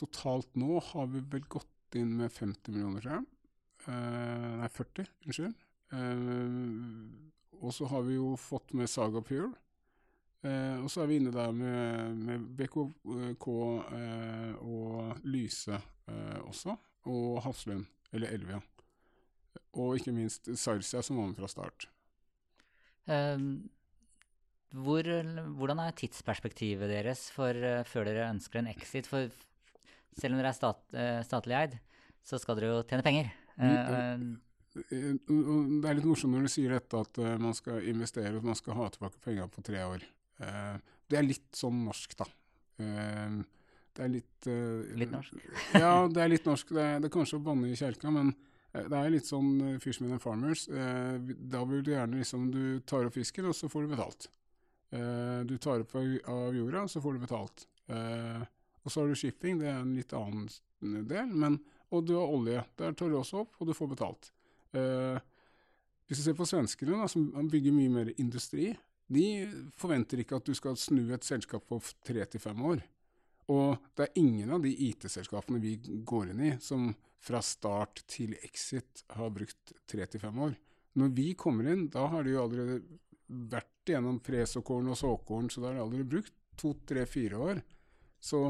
totalt 0.00 0.48
nå 0.56 0.78
har 0.80 1.10
vi 1.12 1.20
vel 1.34 1.42
gått 1.44 1.98
inn 2.00 2.14
med 2.16 2.32
50 2.32 2.72
millioner, 2.72 3.04
tror 3.04 3.18
jeg. 3.18 3.26
nei, 4.56 4.70
40, 4.72 5.10
unnskyld. 5.28 5.52
Og 7.60 7.74
så 7.76 7.90
har 7.92 8.06
vi 8.06 8.16
jo 8.16 8.32
fått 8.40 8.72
med 8.72 8.88
Saga 8.88 9.20
Pure. 9.20 9.52
Eh, 10.46 10.78
og 10.78 10.90
så 10.90 11.02
er 11.02 11.10
vi 11.10 11.18
inne 11.18 11.32
der 11.34 11.50
med, 11.54 12.18
med 12.22 12.44
BKK 12.58 13.46
eh, 13.98 14.52
og 14.62 15.24
Lyse 15.26 15.74
eh, 15.74 16.38
også. 16.46 16.76
Og 17.10 17.40
Hafslund, 17.42 17.86
eller 18.12 18.34
Elvia. 18.36 18.60
Og 19.78 19.98
ikke 19.98 20.14
minst 20.14 20.48
Sarsia, 20.58 21.02
som 21.02 21.18
var 21.18 21.30
med 21.30 21.40
fra 21.40 21.50
start. 21.50 21.88
Hvor, 24.68 25.06
hvordan 25.56 25.78
er 25.80 25.94
tidsperspektivet 25.96 26.90
deres 26.90 27.28
for, 27.32 27.56
uh, 27.56 27.84
før 27.88 28.10
dere 28.10 28.28
ønsker 28.28 28.60
en 28.60 28.68
exit? 28.68 29.08
For 29.08 29.30
selv 30.18 30.34
om 30.34 30.42
dere 30.42 30.50
er 30.52 30.58
stat, 30.58 30.82
uh, 30.92 31.20
statlig 31.24 31.56
eid, 31.56 31.78
så 32.26 32.40
skal 32.40 32.58
dere 32.58 32.74
jo 32.74 32.82
tjene 32.84 33.06
penger. 33.06 33.32
Uh, 33.56 34.36
Eh, 34.78 35.14
det 35.18 35.88
er 35.88 35.96
litt 35.96 36.06
morsomt 36.06 36.36
når 36.36 36.44
du 36.44 36.50
sier 36.52 36.70
dette 36.76 36.98
at 37.00 37.18
man 37.42 37.56
skal 37.56 37.82
investere 37.88 38.36
og 38.36 38.44
man 38.46 38.54
skal 38.54 38.76
ha 38.78 38.84
tilbake 38.94 39.18
penger 39.24 39.48
på 39.50 39.64
tre 39.66 39.80
år. 39.82 40.04
Det 41.08 41.18
er 41.18 41.24
litt 41.24 41.48
sånn 41.56 41.80
norsk, 41.86 42.12
da. 42.20 42.26
Uh, 42.78 43.40
det 43.96 44.04
er 44.04 44.12
litt 44.12 44.48
Litt 45.00 45.10
norsk? 45.10 45.40
ja, 45.82 46.04
det 46.06 46.20
er 46.22 46.30
litt 46.30 46.46
norsk. 46.46 46.70
Det 46.76 46.84
er, 46.84 47.00
det 47.02 47.08
er 47.08 47.14
kanskje 47.16 47.40
å 47.40 47.42
banne 47.48 47.72
i 47.72 47.80
kjelka, 47.80 48.12
men 48.14 48.30
det 48.72 48.98
er 48.98 49.12
litt 49.12 49.28
sånn 49.28 49.54
uh, 49.62 49.78
Fishman 49.82 50.12
and 50.16 50.22
Farmers. 50.22 50.66
da 50.68 51.62
vil 51.64 51.82
du 51.84 51.92
gjerne 51.94 52.20
liksom 52.20 52.50
Du 52.52 52.80
tar 52.86 53.08
opp 53.08 53.16
fisken, 53.16 53.48
og 53.48 53.56
så 53.56 53.70
får 53.72 53.86
du 53.86 53.94
betalt. 53.94 54.28
du 55.48 55.56
tar 55.58 55.84
opp 55.84 55.94
av 55.96 56.54
jorda, 56.56 56.86
så 56.88 57.00
får 57.04 57.12
du 57.12 57.18
betalt. 57.20 57.66
og 57.88 58.92
så 58.92 59.00
har 59.00 59.08
du 59.08 59.14
shipping, 59.14 59.58
det 59.60 59.68
er 59.68 59.80
en 59.80 59.96
litt 59.96 60.12
annen 60.16 60.48
del. 60.80 61.26
men 61.26 61.58
og 61.90 62.04
du 62.04 62.14
har 62.14 62.28
olje. 62.28 62.62
Der 62.76 62.92
tar 62.92 63.08
du 63.08 63.16
også 63.16 63.42
opp, 63.44 63.54
og 63.58 63.68
du 63.68 63.72
får 63.72 63.88
betalt. 63.88 64.30
Hvis 66.08 66.20
du 66.20 66.24
ser 66.24 66.36
på 66.36 66.46
svenskene, 66.48 66.96
da, 67.00 67.08
som 67.08 67.48
bygger 67.48 67.72
mye 67.72 67.92
mer 67.92 68.10
industri, 68.20 68.74
de 69.08 69.24
forventer 69.80 70.22
ikke 70.22 70.38
at 70.38 70.48
du 70.48 70.54
skal 70.56 70.76
snu 70.76 71.02
et 71.14 71.24
selskap 71.24 71.64
på 71.68 71.80
tre 72.04 72.24
til 72.28 72.42
fem 72.42 72.60
år. 72.70 72.82
Og 73.48 73.76
det 73.96 74.04
er 74.04 74.20
ingen 74.20 74.52
av 74.52 74.64
de 74.64 74.72
IT-selskapene 74.88 75.60
vi 75.62 75.76
går 76.04 76.32
inn 76.34 76.42
i, 76.44 76.50
som 76.60 76.90
fra 77.22 77.40
start 77.42 78.04
til 78.10 78.36
exit 78.42 79.04
har 79.16 79.32
brukt 79.34 79.74
tre 79.90 80.06
til 80.06 80.22
fem 80.22 80.38
år. 80.46 80.54
Når 80.98 81.12
vi 81.14 81.32
kommer 81.38 81.68
inn, 81.72 81.88
da 81.92 82.06
har 82.12 82.24
de 82.24 82.34
jo 82.34 82.44
allerede 82.44 82.78
vært 83.28 83.90
gjennom 83.90 84.20
presåkorn 84.24 84.88
og 84.92 84.98
såkorn, 84.98 85.50
så 85.52 85.62
da 85.62 85.70
har 85.70 85.78
de 85.78 85.84
allerede 85.84 86.12
brukt 86.14 86.34
to, 86.58 86.72
tre, 86.88 87.04
fire 87.06 87.42
år. 87.50 87.60
Så, 88.20 88.46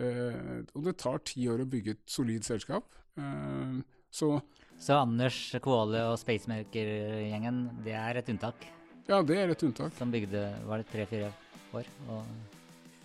eh, 0.00 0.62
og 0.74 0.86
det 0.86 0.96
tar 1.02 1.20
ti 1.26 1.46
år 1.50 1.62
å 1.62 1.70
bygge 1.70 1.96
et 1.96 2.06
solid 2.10 2.46
selskap. 2.46 2.96
Eh, 3.18 3.78
så 4.10 4.38
så 4.78 5.00
Anders 5.02 5.36
Kvåle 5.58 6.04
og 6.06 6.20
Spacemaker-gjengen, 6.20 7.64
det 7.82 7.96
er 7.98 8.20
et 8.20 8.28
unntak? 8.30 8.62
Ja, 9.08 9.18
det 9.26 9.38
er 9.40 9.50
et 9.50 9.64
unntak. 9.66 9.94
Som 9.98 10.12
bygde 10.14 10.44
var 10.68 10.78
det 10.78 10.86
tre-fire 10.92 11.32
år? 11.74 11.88
Og, 12.06 12.28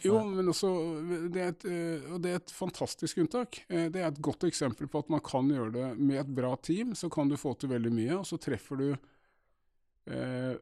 jo, 0.04 0.18
men 0.28 0.52
også 0.52 0.70
det 1.34 1.42
er, 1.42 1.54
et, 1.54 1.66
eh, 1.70 2.12
og 2.14 2.22
det 2.24 2.34
er 2.34 2.42
et 2.42 2.54
fantastisk 2.54 3.22
unntak. 3.24 3.62
Eh, 3.68 3.88
det 3.94 4.02
er 4.02 4.10
et 4.10 4.22
godt 4.24 4.46
eksempel 4.48 4.90
på 4.92 5.04
at 5.04 5.10
man 5.14 5.24
kan 5.24 5.50
gjøre 5.52 5.74
det 5.76 5.88
med 6.00 6.22
et 6.22 6.36
bra 6.42 6.54
team. 6.60 6.94
Så 6.98 7.10
kan 7.14 7.32
du 7.32 7.40
få 7.40 7.56
til 7.58 7.72
veldig 7.74 7.94
mye, 7.94 8.20
og 8.20 8.28
så 8.30 8.40
treffer 8.42 8.82
du 8.82 8.88
eh, 10.12 10.54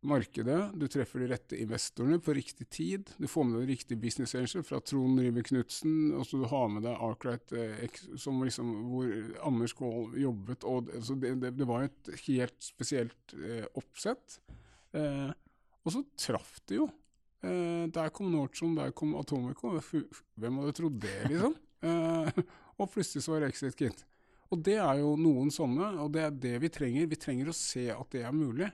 markedet, 0.00 0.58
du 0.80 0.86
treffer 0.88 1.20
de 1.20 1.28
rette 1.28 1.58
investorene 1.60 2.20
på 2.24 2.32
riktig 2.36 2.66
tid, 2.72 3.10
du 3.20 3.26
får 3.28 3.44
med 3.46 3.58
deg 3.60 3.72
riktig 3.74 3.98
business 4.00 4.32
angel 4.38 4.64
fra 4.64 4.80
Trond 4.84 5.20
Ribe 5.20 5.44
Knutsen, 5.44 6.14
og 6.16 6.24
så 6.28 6.40
du 6.40 6.46
har 6.48 6.70
med 6.72 6.86
deg 6.86 7.04
Arkwright, 7.04 7.52
eh, 7.52 8.00
som 8.20 8.40
liksom, 8.44 8.70
hvor 8.92 9.12
Anders 9.46 9.76
Gaall 9.76 10.16
jobbet. 10.20 10.64
og 10.64 10.88
altså 10.94 11.18
det, 11.20 11.34
det, 11.42 11.52
det, 11.58 11.68
var 11.68 11.84
et 11.88 12.12
helt 12.24 12.56
spesielt 12.64 13.36
eh, 13.36 13.66
oppsett. 13.76 14.40
Eh, 14.96 15.28
og 15.84 15.94
så 15.94 16.04
traff 16.20 16.58
det 16.68 16.80
jo. 16.80 16.88
Eh, 17.40 17.88
der 17.88 18.12
kom 18.12 18.30
Nordstrom, 18.32 18.76
der 18.76 18.92
kom 18.92 19.14
Atomico. 19.16 19.72
Hvem 20.36 20.60
hadde 20.60 20.76
trodd 20.76 21.00
det, 21.00 21.16
liksom? 21.30 21.56
Uh, 21.80 22.28
og 22.80 22.90
plutselig 22.92 23.24
så 23.24 23.32
var 23.32 23.46
Exit 23.48 23.76
Kit. 23.78 24.04
Og 24.52 24.60
det 24.66 24.76
er 24.82 24.98
jo 25.00 25.14
noen 25.16 25.48
sånne, 25.54 25.94
og 26.02 26.10
det 26.12 26.24
er 26.26 26.34
det 26.42 26.56
vi 26.60 26.70
trenger. 26.72 27.08
Vi 27.08 27.18
trenger 27.20 27.48
å 27.48 27.56
se 27.56 27.86
at 27.94 28.10
det 28.12 28.26
er 28.26 28.34
mulig. 28.36 28.68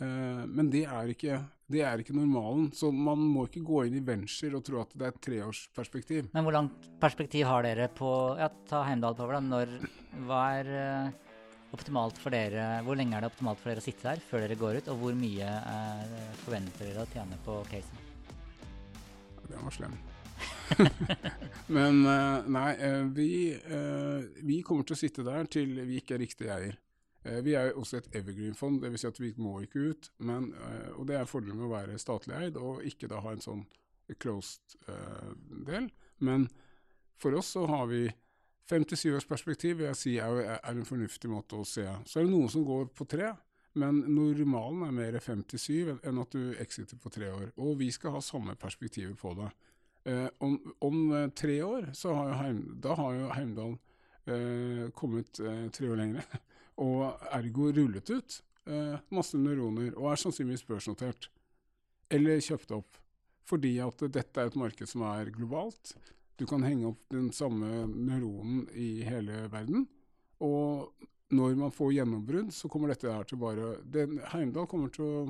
Uh, 0.00 0.42
men 0.50 0.66
det 0.72 0.82
er, 0.88 1.12
ikke, 1.12 1.38
det 1.70 1.84
er, 1.86 2.02
ikke, 2.02 2.16
normalen. 2.16 2.72
Så 2.74 2.90
man 2.90 3.22
må 3.22 3.46
ikke 3.46 3.62
gå 3.68 3.84
inn 3.86 4.00
i 4.00 4.02
venture 4.04 4.58
og 4.58 4.66
tro 4.66 4.82
at 4.82 4.96
det 4.96 5.06
er 5.06 5.14
et 5.14 5.22
treårsperspektiv. 5.28 6.32
Men 6.34 6.48
hvor 6.48 6.58
langt 6.58 6.90
perspektiv 7.02 7.46
har 7.46 7.68
dere 7.68 7.86
på 7.94 8.10
ja, 8.40 8.50
Ta 8.66 8.82
Heimdal 8.88 9.14
på 9.14 9.28
hvordan, 9.28 9.52
når, 9.54 9.78
Hva 10.26 10.42
er 10.58 10.72
uh, 10.74 11.25
optimalt 11.74 12.18
for 12.20 12.34
dere 12.34 12.82
Hvor 12.86 12.98
lenge 12.98 13.16
er 13.16 13.24
det 13.24 13.30
optimalt 13.32 13.60
for 13.62 13.72
dere 13.72 13.82
å 13.82 13.86
sitte 13.86 14.10
her 14.10 14.22
før 14.22 14.44
dere 14.44 14.58
går 14.60 14.80
ut, 14.80 14.90
og 14.92 15.00
hvor 15.02 15.16
mye 15.18 15.48
eh, 15.58 16.16
forventer 16.44 16.90
dere 16.90 17.04
å 17.04 17.10
tjene 17.12 17.38
på 17.46 17.58
casen? 17.70 18.04
Den 19.46 19.62
var 19.62 19.74
slem. 19.74 19.98
men 21.76 22.00
nei, 22.52 22.70
vi, 23.14 23.30
vi 24.44 24.56
kommer 24.66 24.84
til 24.84 24.96
å 24.96 24.98
sitte 24.98 25.24
der 25.24 25.46
til 25.48 25.70
vi 25.86 26.00
ikke 26.00 26.16
er 26.16 26.22
riktig 26.24 26.50
eier. 26.50 26.74
Eh, 27.26 27.42
vi 27.42 27.54
er 27.58 27.74
også 27.74 28.00
et 28.00 28.10
evergreen-fond, 28.20 28.80
dvs. 28.82 29.02
Si 29.02 29.08
at 29.08 29.20
vi 29.20 29.32
må 29.42 29.58
ikke 29.64 29.90
ut. 29.90 30.10
Men, 30.18 30.52
eh, 30.54 30.92
og 30.94 31.06
det 31.08 31.18
er 31.18 31.30
fordelen 31.30 31.58
med 31.58 31.68
å 31.68 31.74
være 31.74 31.98
statlig 32.02 32.36
eid 32.38 32.60
og 32.60 32.84
ikke 32.86 33.10
da 33.10 33.22
ha 33.24 33.34
en 33.34 33.42
sånn 33.42 33.64
closed 34.22 34.76
del. 35.66 35.88
Men 36.22 36.46
for 37.18 37.34
oss 37.34 37.50
så 37.56 37.64
har 37.66 37.88
vi 37.90 38.04
fem 38.70 38.84
til 38.88 39.00
syv 39.00 39.18
års 39.18 39.28
perspektiv 39.28 39.80
vil 39.80 39.88
jeg 39.90 39.98
si 40.00 40.14
er, 40.22 40.40
er, 40.56 40.70
en 40.72 40.88
fornuftig 40.88 41.30
måte 41.30 41.58
å 41.58 41.66
se. 41.66 41.86
Så 42.06 42.20
er 42.20 42.26
det 42.26 42.32
noen 42.34 42.50
som 42.52 42.64
går 42.66 42.88
på 42.96 43.06
tre, 43.10 43.32
men 43.76 44.02
normalen 44.08 44.86
er 44.86 44.96
mer 44.96 45.18
fem 45.24 45.42
til 45.48 45.60
syv 45.60 45.92
enn 45.96 46.22
at 46.22 46.32
du 46.32 46.56
exiter 46.62 46.98
på 47.00 47.12
tre 47.12 47.30
år. 47.32 47.50
Og 47.60 47.76
vi 47.80 47.90
skal 47.94 48.16
ha 48.16 48.24
samme 48.24 48.56
perspektivet 48.58 49.18
på 49.20 49.34
det. 49.38 49.50
Eh, 50.06 50.26
om, 50.44 50.56
om 50.86 50.98
uh, 51.12 51.26
tre 51.34 51.60
år 51.66 51.90
har 51.92 52.34
Heim, 52.40 52.60
da 52.82 52.96
har 52.98 53.14
jo 53.18 53.32
Heimdal 53.34 53.76
kommet 54.98 55.38
tre 55.70 55.86
år 55.86 56.00
lenger. 56.00 56.24
og 56.82 57.28
ergo 57.30 57.68
rullet 57.70 58.10
ut 58.10 58.40
eh, 58.70 58.98
masse 59.14 59.38
neuroner, 59.40 59.94
og 59.96 60.12
er 60.12 60.20
sannsynligvis 60.20 60.66
børsnotert. 60.68 61.30
Eller 62.12 62.42
kjøpt 62.44 62.74
opp. 62.76 63.00
Fordi 63.46 63.76
at 63.82 64.02
dette 64.10 64.42
er 64.42 64.50
et 64.50 64.58
marked 64.58 64.90
som 64.90 65.04
er 65.06 65.30
globalt. 65.34 65.94
Du 66.36 66.44
kan 66.48 66.64
henge 66.66 66.90
opp 66.90 67.04
den 67.12 67.30
samme 67.32 67.86
neuronen 67.88 68.66
i 68.76 69.00
hele 69.06 69.46
verden. 69.52 69.86
Og 70.44 70.92
når 71.32 71.56
man 71.58 71.72
får 71.74 71.94
gjennombrudd, 71.96 72.52
så 72.54 72.68
kommer 72.70 72.92
dette 72.92 73.10
her 73.10 73.24
til 73.26 73.40
bare 73.40 73.76
den, 73.82 74.20
Heimdal 74.32 74.68
kommer 74.70 74.92
til 74.94 75.06
å 75.06 75.26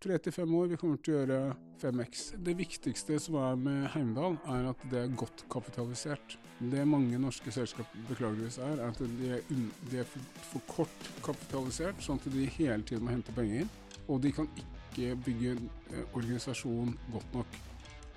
tre 0.00 0.16
til 0.18 0.32
fem 0.32 0.54
år. 0.56 0.70
Vi 0.72 0.78
kommer 0.80 1.00
til 1.04 1.14
å 1.14 1.18
gjøre 1.18 1.40
5X. 1.82 2.22
Det 2.46 2.54
viktigste 2.56 3.18
som 3.20 3.36
er 3.40 3.58
med 3.60 3.88
Heimdal, 3.94 4.38
er 4.48 4.70
at 4.72 4.86
det 4.92 5.02
er 5.02 5.18
godt 5.22 5.44
kapitalisert. 5.52 6.38
Det 6.60 6.84
mange 6.88 7.18
norske 7.20 7.52
selskap 7.52 7.88
beklageligvis 8.08 8.60
er, 8.64 8.80
er 8.80 8.92
at 8.92 9.00
de 9.20 9.32
er, 9.36 9.44
de 9.90 10.00
er 10.00 10.08
for, 10.08 10.32
for, 10.52 10.66
kort 10.70 11.10
kapitalisert, 11.24 12.00
sånn 12.04 12.20
at 12.20 12.30
de 12.32 12.46
hele 12.56 12.84
tiden 12.86 13.04
må 13.06 13.14
hente 13.14 13.34
penger. 13.36 13.68
Og 14.06 14.22
de 14.24 14.32
kan 14.36 14.48
ikke 14.60 15.14
bygge 15.26 15.56
eh, 15.56 16.06
organisasjon 16.16 16.96
godt 17.12 17.36
nok. 17.36 17.60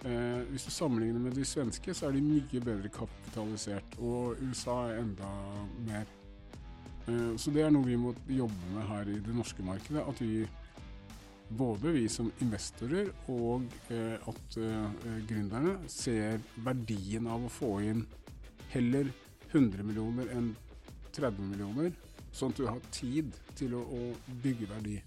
Eh, 0.04 0.42
hvis 0.52 0.66
du 0.68 0.72
sammenligner 0.72 1.20
med 1.24 1.38
de 1.38 1.46
svenske, 1.48 1.94
så 1.96 2.10
er 2.10 2.18
de 2.18 2.26
mye 2.26 2.64
bedre 2.64 2.92
kapitalisert. 2.92 3.96
Og 4.00 4.42
USA 4.44 4.90
er 4.90 5.00
enda 5.04 5.30
mer. 5.88 6.10
Eh, 7.08 7.38
så 7.38 7.54
det 7.56 7.64
er 7.64 7.72
noe 7.72 7.88
vi 7.88 8.00
må 8.00 8.12
jobbe 8.28 8.74
med 8.76 8.88
her 8.90 9.14
i 9.14 9.22
det 9.24 9.36
norske 9.36 9.64
markedet. 9.64 10.04
At 10.04 10.22
vi 10.22 10.44
både 11.58 11.92
vi 11.94 12.08
som 12.10 12.32
investorer 12.42 13.10
og 13.32 13.66
eh, 13.94 14.16
at 14.18 14.58
eh, 14.58 15.10
gründerne 15.28 15.76
ser 15.92 16.42
verdien 16.66 17.28
av 17.30 17.46
å 17.46 17.52
få 17.52 17.76
inn 17.84 18.06
heller 18.74 19.10
100 19.52 19.86
millioner 19.86 20.32
enn 20.34 20.54
30 21.14 21.52
millioner, 21.52 21.92
sånn 22.34 22.54
at 22.54 22.62
du 22.62 22.66
har 22.66 22.80
tid 22.96 23.36
til 23.58 23.76
å, 23.78 23.84
å 23.84 24.38
bygge 24.42 24.70
verdi. 24.72 24.98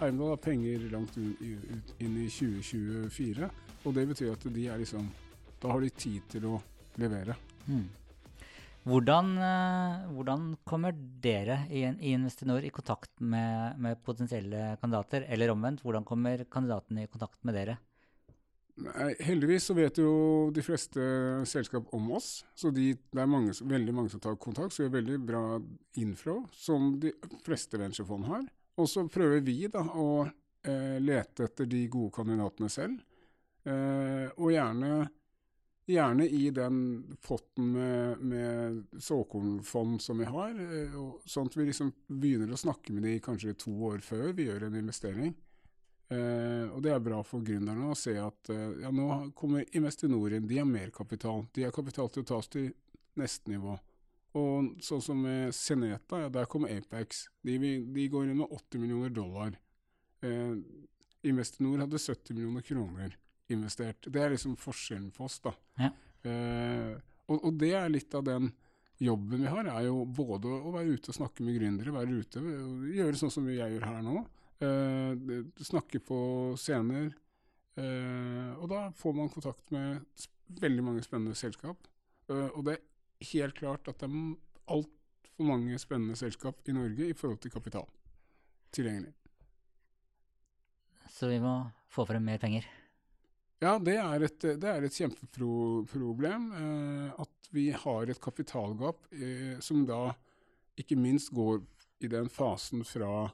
Heimdal 0.00 0.34
har 0.34 0.42
penger 0.42 0.88
langt 0.92 1.14
inn 1.16 2.16
i 2.18 2.26
2024, 2.26 3.50
og 3.86 3.94
det 3.94 4.08
betyr 4.10 4.34
at 4.34 4.48
de 4.52 4.66
er 4.68 4.82
liksom 4.82 5.06
Da 5.62 5.70
har 5.72 5.80
de 5.80 5.88
tid 5.90 6.26
til 6.28 6.44
å 6.50 6.58
levere. 7.00 7.36
Mm. 7.66 7.86
Hvordan, 8.86 9.32
eh, 9.42 10.02
hvordan, 10.14 10.42
kommer 10.68 10.94
dere 10.94 11.64
i, 11.70 11.80
i 11.82 12.12
Investinor 12.14 12.62
i 12.62 12.70
kontakt 12.70 13.10
med, 13.18 13.80
med, 13.82 13.98
potensielle 14.04 14.76
kandidater? 14.82 15.24
Eller 15.26 15.50
omvendt, 15.50 15.82
hvordan 15.82 16.04
kommer 16.06 16.44
kandidatene 16.44 17.02
i 17.02 17.10
kontakt 17.10 17.40
med 17.42 17.56
dere? 17.58 17.78
Nei, 18.76 19.08
heldigvis 19.24 19.66
så 19.70 19.74
vet 19.74 19.98
jo 19.98 20.12
de 20.54 20.62
fleste 20.62 21.02
selskap 21.48 21.88
om 21.96 22.12
oss. 22.18 22.44
Så 22.54 22.70
de, 22.70 22.92
det 22.94 23.22
er 23.22 23.32
mange, 23.32 23.56
veldig 23.56 23.96
mange 23.96 24.12
som 24.12 24.22
tar 24.22 24.36
kontakt, 24.38 24.76
så 24.76 24.84
vi 24.84 24.90
har 24.90 24.96
veldig 25.00 25.18
bra 25.32 25.42
inflow, 25.98 26.44
som 26.52 26.92
de 27.02 27.14
fleste 27.46 27.80
venturefond 27.80 28.28
har. 28.30 28.46
Og 28.76 28.90
så 28.92 29.06
prøver 29.10 29.42
vi 29.42 29.64
da 29.72 29.82
å 29.82 30.10
eh, 30.28 30.98
lete 31.02 31.48
etter 31.48 31.66
de 31.72 31.86
gode 31.90 32.12
kandidatene 32.20 32.70
selv. 32.70 33.00
Eh, 33.66 34.26
og 34.36 34.52
gjerne 34.54 35.06
Gjerne 35.86 36.24
i 36.26 36.48
den 36.50 36.78
potten 37.22 37.68
med, 37.70 38.18
med 38.18 38.86
såkornfond 38.98 40.02
som 40.02 40.18
vi 40.18 40.26
har, 40.26 40.50
eh, 40.50 40.94
sånn 41.30 41.46
at 41.46 41.54
vi 41.54 41.68
liksom 41.68 41.92
begynner 42.10 42.50
å 42.50 42.58
snakke 42.58 42.90
med 42.90 43.04
de 43.06 43.20
kanskje 43.22 43.54
to 43.62 43.70
år 43.86 44.02
før 44.02 44.32
vi 44.34 44.48
gjør 44.48 44.64
en 44.66 44.78
investering. 44.80 45.30
Eh, 46.10 46.64
og 46.72 46.80
det 46.82 46.90
er 46.90 47.04
bra 47.06 47.20
for 47.26 47.44
gründerne 47.46 47.86
å 47.92 47.98
se 47.98 48.16
at 48.18 48.50
eh, 48.50 48.80
ja, 48.82 48.90
nå 48.90 49.30
kommer 49.38 49.62
Investinor 49.78 50.34
inn, 50.34 50.48
de 50.50 50.58
har 50.58 50.66
mer 50.66 50.90
kapital. 50.94 51.44
De 51.54 51.62
har 51.68 51.74
kapital 51.74 52.10
til 52.10 52.24
å 52.24 52.28
ta 52.32 52.40
oss 52.40 52.50
til 52.50 52.72
neste 53.22 53.52
nivå. 53.54 53.76
Og 54.42 54.72
sånn 54.82 55.04
som 55.04 55.22
med 55.22 55.54
Seneta, 55.54 56.24
ja, 56.24 56.32
der 56.34 56.50
kommer 56.50 56.74
Apex. 56.74 57.28
De, 57.46 57.60
de, 57.62 58.08
går 58.10 58.26
inn 58.26 58.40
med 58.42 58.50
80 58.50 58.82
millioner 58.82 59.14
dollar. 59.14 59.54
Eh, 60.26 60.58
Investinor 61.30 61.84
hadde 61.84 62.02
70 62.02 62.34
millioner 62.34 62.66
kroner 62.66 63.14
investert. 63.54 64.08
Det 64.12 64.22
er 64.22 64.32
liksom 64.34 64.56
forskjellen 64.60 65.10
på 65.14 65.26
oss, 65.26 65.40
da. 65.44 65.52
Ja. 65.80 65.90
Eh, 66.26 66.94
og, 67.26 67.40
og, 67.40 67.52
det 67.60 67.72
er 67.78 67.92
litt 67.92 68.14
av 68.16 68.24
den 68.26 68.50
jobben 69.02 69.42
vi 69.44 69.50
har, 69.50 69.68
er 69.68 69.86
jo 69.88 70.04
både 70.08 70.48
å 70.48 70.72
være 70.74 70.96
ute 70.96 71.12
og 71.12 71.18
snakke 71.18 71.44
med 71.44 71.58
gründere, 71.58 71.92
være 71.94 72.22
ute, 72.22 72.42
gjøre 72.96 73.20
sånn 73.20 73.34
som 73.34 73.48
jeg 73.50 73.74
gjør 73.74 73.86
her 73.90 74.02
nå. 74.06 74.22
Eh, 74.64 75.36
snakke 75.68 76.00
på 76.00 76.18
scener. 76.60 77.10
Eh, 77.76 78.52
og 78.56 78.70
da 78.72 78.86
får 78.96 79.16
man 79.18 79.32
kontakt 79.32 79.70
med 79.74 80.00
veldig 80.62 80.84
mange 80.86 81.04
spennende 81.04 81.36
selskap. 81.36 81.88
Eh, 82.30 82.48
og 82.48 82.64
det 82.68 82.78
er 82.78 83.30
helt 83.32 83.58
klart 83.58 83.90
at 83.90 84.00
det 84.00 84.08
er 84.08 84.72
altfor 84.72 85.50
mange 85.50 85.76
spennende 85.78 86.16
selskap 86.16 86.64
i 86.68 86.74
Norge 86.76 87.10
i 87.10 87.16
forhold 87.16 87.42
til 87.44 87.52
kapital 87.52 87.86
tilgjengelig. 88.72 89.12
Så 91.12 91.28
vi 91.30 91.38
må 91.40 91.58
få 91.92 92.04
frem 92.08 92.24
mer 92.24 92.40
penger? 92.40 92.66
Ja, 93.62 93.78
det 93.80 93.96
er 93.96 94.26
et, 94.26 94.42
det 94.60 94.68
er 94.68 94.84
et 94.84 94.96
kjempeproblem. 94.96 96.50
Eh, 96.52 97.22
at 97.24 97.50
vi 97.54 97.70
har 97.72 98.10
et 98.10 98.20
kapitalgap 98.20 99.06
eh, 99.16 99.56
som 99.64 99.86
da 99.88 100.10
ikke 100.76 100.98
minst 101.00 101.32
går 101.32 101.62
i 102.04 102.10
den 102.12 102.28
fasen 102.28 102.84
fra 102.84 103.30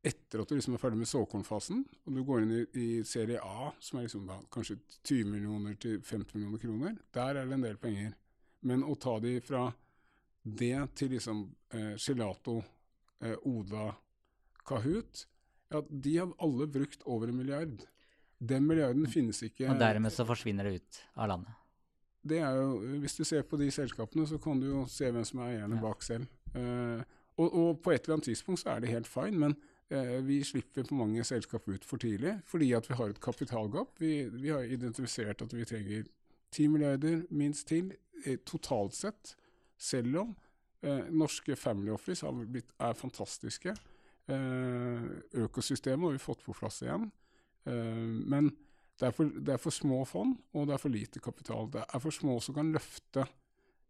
etter 0.00 0.40
at 0.40 0.48
du 0.48 0.56
liksom 0.56 0.76
er 0.76 0.80
ferdig 0.80 1.00
med 1.02 1.08
såkornfasen, 1.10 1.82
og 2.06 2.16
du 2.16 2.22
går 2.24 2.44
inn 2.44 2.52
i, 2.56 2.60
i, 2.80 2.88
serie 3.04 3.40
A, 3.44 3.68
som 3.84 3.98
er 3.98 4.06
liksom 4.06 4.24
da 4.28 4.38
kanskje 4.52 4.78
20 5.04 5.28
millioner 5.28 5.76
til 5.80 5.98
50 6.00 6.36
millioner 6.38 6.62
kroner, 6.62 6.94
der 7.12 7.36
er 7.36 7.48
det 7.48 7.56
en 7.56 7.66
del 7.66 7.80
penger. 7.80 8.14
Men 8.64 8.84
å 8.84 8.96
ta 9.00 9.18
de 9.20 9.34
fra 9.44 9.66
det 10.42 10.76
til 10.96 11.12
liksom 11.16 11.42
eh, 11.76 11.96
Gelato, 12.00 12.60
eh, 13.20 13.36
Oda, 13.48 13.90
Kahoot, 14.68 15.26
ja, 15.70 15.82
de 15.84 16.16
har 16.16 16.32
alle 16.42 16.68
brukt 16.72 17.04
over 17.04 17.28
en 17.30 17.36
milliard. 17.36 17.84
Den 18.40 18.64
milliarden 18.66 19.04
finnes 19.10 19.42
ikke. 19.44 19.68
Og 19.68 19.80
dermed 19.80 20.12
så 20.14 20.24
forsvinner 20.24 20.64
det 20.64 20.80
ut 20.80 21.00
av 21.20 21.28
landet? 21.28 21.56
Det 22.22 22.38
er 22.38 22.56
jo, 22.56 22.78
Hvis 23.00 23.16
du 23.16 23.24
ser 23.24 23.42
på 23.42 23.56
de 23.56 23.70
selskapene, 23.70 24.26
så 24.26 24.38
kan 24.38 24.60
du 24.60 24.66
jo 24.66 24.84
se 24.88 25.10
hvem 25.10 25.24
som 25.24 25.40
er 25.40 25.54
eierne 25.54 25.76
ja. 25.76 25.82
bak 25.82 26.02
selv. 26.02 26.26
Uh, 26.54 27.02
og, 27.36 27.54
og, 27.54 27.82
på 27.82 27.92
et 27.92 28.02
eller 28.02 28.18
annet 28.18 28.24
tidspunkt 28.24 28.60
så 28.60 28.74
er 28.74 28.80
det 28.80 28.90
helt 28.90 29.08
fine, 29.08 29.38
men 29.38 29.54
uh, 29.92 30.18
vi 30.26 30.42
slipper 30.44 30.88
på 30.88 30.98
mange 30.98 31.24
selskap 31.24 31.68
ut 31.68 31.84
for 31.86 31.96
tidlig 31.96 32.40
fordi 32.44 32.72
at 32.76 32.88
vi 32.88 32.96
har 32.98 33.12
et 33.12 33.20
kapitalgap. 33.20 33.94
Vi, 34.00 34.24
vi 34.28 34.48
har 34.48 34.66
identifisert 34.66 35.42
at 35.42 35.54
vi 35.56 35.64
trenger 35.64 36.04
10 36.52 36.68
milliarder 36.68 37.22
minst 37.30 37.68
til 37.68 37.92
eh, 38.24 38.38
totalt 38.44 38.94
sett, 38.94 39.36
selv 39.78 40.16
om 40.18 40.34
uh, 40.84 41.06
norske 41.08 41.56
Family 41.56 41.92
Office 41.94 42.26
blitt, 42.48 42.72
er 42.80 42.92
fantastiske. 42.92 43.76
økosystemet 44.30 46.06
har 46.06 46.12
vi 46.12 46.18
fått 46.22 46.44
på 46.44 46.52
plass 46.54 46.82
igjen. 46.82 47.08
Eh, 47.66 48.06
men 48.30 48.50
det 49.00 49.08
er, 49.08 49.14
for, 49.16 49.24
det 49.24 49.54
er, 49.54 49.60
for, 49.60 49.72
små 49.72 50.02
fond, 50.04 50.36
og 50.52 50.66
det 50.68 50.74
er 50.76 50.82
for 50.82 50.92
lite 50.92 51.22
kapital. 51.24 51.70
Det 51.72 51.84
er 51.86 52.02
for 52.02 52.14
små 52.14 52.36
som 52.44 52.56
kan 52.58 52.72
løfte 52.74 53.24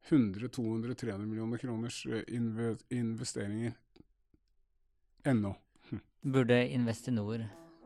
100-200-300 0.09 1.26
millioner 1.26 1.59
kroners 1.59 2.06
eh, 2.06 2.22
investeringer 2.90 3.74
ennå. 5.26 5.54
Hm. 5.90 6.00
Burde 6.22 6.68
Investinor 6.68 7.44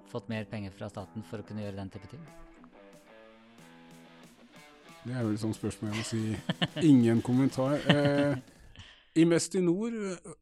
fått 0.08 0.28
mer 0.28 0.44
penger 0.44 0.70
fra 0.70 0.90
staten 0.92 1.24
for 1.26 1.40
å 1.40 1.46
kunne 1.46 1.64
gjøre 1.64 1.80
den 1.80 1.92
type 1.94 2.10
ting? 2.12 2.26
Det 5.04 5.12
er 5.12 5.24
vel 5.24 5.34
et 5.34 5.42
sånt 5.42 5.56
spørsmål 5.56 5.90
jeg 5.92 6.00
må 6.00 6.04
si 6.08 6.88
ingen 6.88 7.24
kommentar. 7.24 7.80
Eh, 7.92 8.36
Investinor 9.20 9.96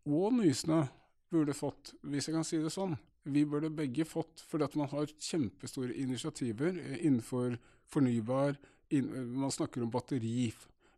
og 0.06 0.28
Nysnø 0.36 0.84
burde 1.32 1.54
fått, 1.56 1.94
hvis 2.02 2.28
jeg 2.28 2.36
kan 2.36 2.46
si 2.46 2.60
det 2.62 2.70
sånn, 2.72 2.94
vi 3.22 3.44
burde 3.46 3.70
begge 3.70 4.04
fått, 4.08 4.42
fordi 4.48 4.66
at 4.66 4.76
man 4.78 4.90
har 4.90 5.10
kjempestore 5.12 5.94
initiativer 5.94 6.76
eh, 6.78 6.98
innenfor 7.06 7.56
fornybar. 7.92 8.56
Inn, 8.90 9.10
eh, 9.14 9.26
man 9.44 9.52
snakker 9.54 9.84
om 9.84 9.90
batteri. 9.90 10.52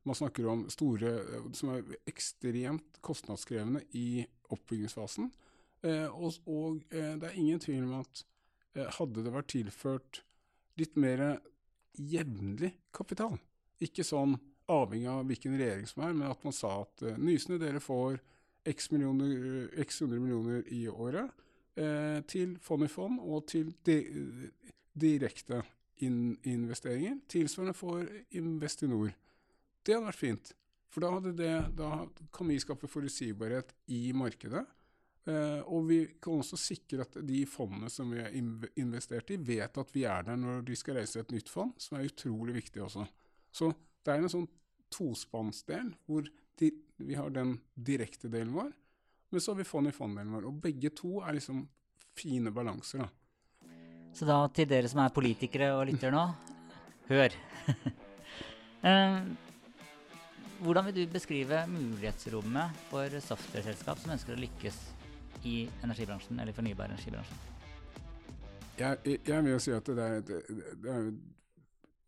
Man 0.04 0.16
snakker 0.16 0.48
om 0.48 0.66
store 0.72 1.14
eh, 1.20 1.48
som 1.56 1.74
er 1.74 1.96
ekstremt 2.08 3.00
kostnadskrevende 3.04 3.84
i 3.98 4.24
oppbyggingsfasen. 4.54 5.30
Eh, 5.84 6.06
og, 6.08 6.38
og 6.48 6.80
eh, 6.94 7.12
det 7.20 7.28
er 7.28 7.40
ingen 7.40 7.60
tvil 7.60 7.84
om 7.84 7.98
at 8.00 8.24
eh, 8.76 8.88
hadde 8.98 9.24
det 9.24 9.34
vært 9.34 9.52
tilført 9.52 10.22
litt 10.80 10.96
mer 10.98 11.26
jevnlig 11.94 12.72
kapital, 12.94 13.37
ikke 13.84 14.02
sånn 14.06 14.34
avhengig 14.72 15.10
av 15.12 15.28
hvilken 15.28 15.54
regjering 15.60 15.87
som 15.87 16.02
er, 16.06 16.16
men 16.16 16.32
at 16.32 16.40
man 16.42 16.56
sa 16.56 16.80
at 16.80 17.04
Nysnø, 17.20 17.60
dere 17.60 17.82
får 17.84 18.16
x, 18.66 18.88
millioner, 18.90 19.68
x 19.84 20.00
100 20.00 20.22
millioner 20.24 20.64
i 20.72 20.87
året 20.88 21.43
til 21.74 22.52
fond 22.62 22.84
i 22.87 22.88
fond 22.88 23.16
og 23.18 23.48
til 23.50 23.72
di 23.87 23.96
direkte 24.94 25.58
in 26.06 26.37
investeringer, 26.46 27.16
tilsvarende 27.28 27.74
for 27.74 28.04
Investinor. 28.30 29.10
Det 29.84 29.94
hadde 29.94 30.06
vært 30.06 30.20
fint. 30.20 30.52
For 30.94 31.02
da, 31.02 31.32
det, 31.34 31.50
da 31.74 31.90
kan 32.34 32.50
vi 32.50 32.60
skape 32.62 32.90
forutsigbarhet 32.90 33.74
i 33.90 34.12
markedet. 34.14 34.62
Eh, 35.24 35.60
og 35.64 35.88
vi 35.88 35.98
kan 36.22 36.42
også 36.42 36.58
sikre 36.60 37.06
at 37.06 37.16
de 37.26 37.40
fondene 37.48 37.88
som 37.90 38.10
vi 38.12 38.20
har 38.20 38.34
investert 38.34 39.32
i, 39.32 39.40
vet 39.40 39.80
at 39.80 39.94
vi 39.94 40.04
er 40.06 40.26
der 40.26 40.38
når 40.38 40.62
de 40.68 40.76
skal 40.78 41.00
reise 41.00 41.22
et 41.22 41.32
nytt 41.34 41.50
fond, 41.50 41.72
som 41.80 41.98
er 41.98 42.10
utrolig 42.10 42.58
viktig 42.60 42.84
også. 42.84 43.06
Så 43.54 43.72
det 44.04 44.12
er 44.12 44.22
en 44.22 44.32
sånn 44.32 44.50
tospannsdel 44.92 45.94
hvor 46.06 46.28
vi 46.60 47.16
har 47.18 47.32
den 47.34 47.56
direkte 47.74 48.30
delen 48.30 48.54
vår, 48.54 48.70
men 49.35 49.42
så 49.42 49.53
har 49.53 49.59
vi 49.59 49.66
fond 49.66 49.90
i 49.90 49.92
fond-delen 49.94 50.35
vår. 50.37 50.49
Og 50.49 50.59
begge 50.62 50.92
to 50.94 51.18
er 51.25 51.35
liksom 51.35 51.64
fine 52.14 52.53
balanser, 52.55 53.03
da. 53.03 53.09
Så 54.14 54.27
da 54.29 54.37
til 54.55 54.68
dere 54.70 54.87
som 54.90 55.01
er 55.03 55.14
politikere 55.14 55.73
og 55.75 55.88
lytter 55.88 56.14
nå, 56.14 56.23
hør. 57.12 57.35
uh, 58.87 59.18
hvordan 60.64 60.87
vil 60.87 61.01
du 61.01 61.16
beskrive 61.16 61.64
mulighetsrommet 61.73 62.85
for 62.92 63.18
software-selskap 63.27 63.99
som 64.01 64.14
ønsker 64.14 64.37
å 64.37 64.42
lykkes 64.44 64.79
i 65.51 65.57
energibransjen 65.83 66.38
eller 66.38 66.55
fornybar 66.57 66.94
energibransjen? 66.94 67.42
Jeg, 68.79 68.99
jeg, 69.05 69.20
jeg 69.27 69.44
vil 69.44 69.53
jo 69.55 69.62
si 69.62 69.75
at 69.75 69.90
det, 69.90 70.05
er, 70.05 70.23
det, 70.27 70.62
det 70.83 70.94
er 70.94 71.11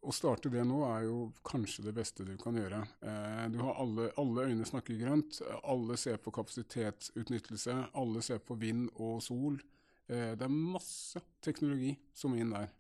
Å 0.07 0.13
starte 0.15 0.51
det 0.53 0.63
nå 0.69 0.83
er 0.87 1.07
jo 1.07 1.31
kanskje 1.47 1.87
det 1.87 1.95
beste 1.97 2.27
du 2.27 2.35
kan 2.39 2.57
gjøre. 2.59 2.83
Eh, 3.01 3.45
du 3.51 3.59
har 3.65 3.79
alle, 3.83 4.11
alle 4.21 4.49
øyne 4.51 4.67
snakker 4.69 4.99
grønt. 5.01 5.41
Alle 5.65 5.97
ser 5.99 6.21
på 6.23 6.35
kapasitetsutnyttelse. 6.37 7.75
Alle 7.97 8.23
ser 8.23 8.43
på 8.45 8.59
vind 8.61 8.91
og 8.95 9.23
sol. 9.25 9.59
Eh, 10.07 10.35
det 10.39 10.47
er 10.47 10.53
masse 10.53 11.23
teknologi 11.43 11.97
som 12.15 12.37
er 12.37 12.45
inn 12.45 12.55
der. 12.55 12.75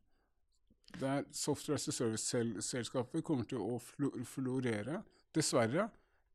Det 0.96 1.14
Software 1.34 1.80
as 1.80 1.88
a 1.88 1.92
Service-selskaper 1.92 3.24
kommer 3.26 3.48
til 3.48 3.58
å 3.58 3.80
florere. 3.82 5.02
Dessverre 5.34 5.88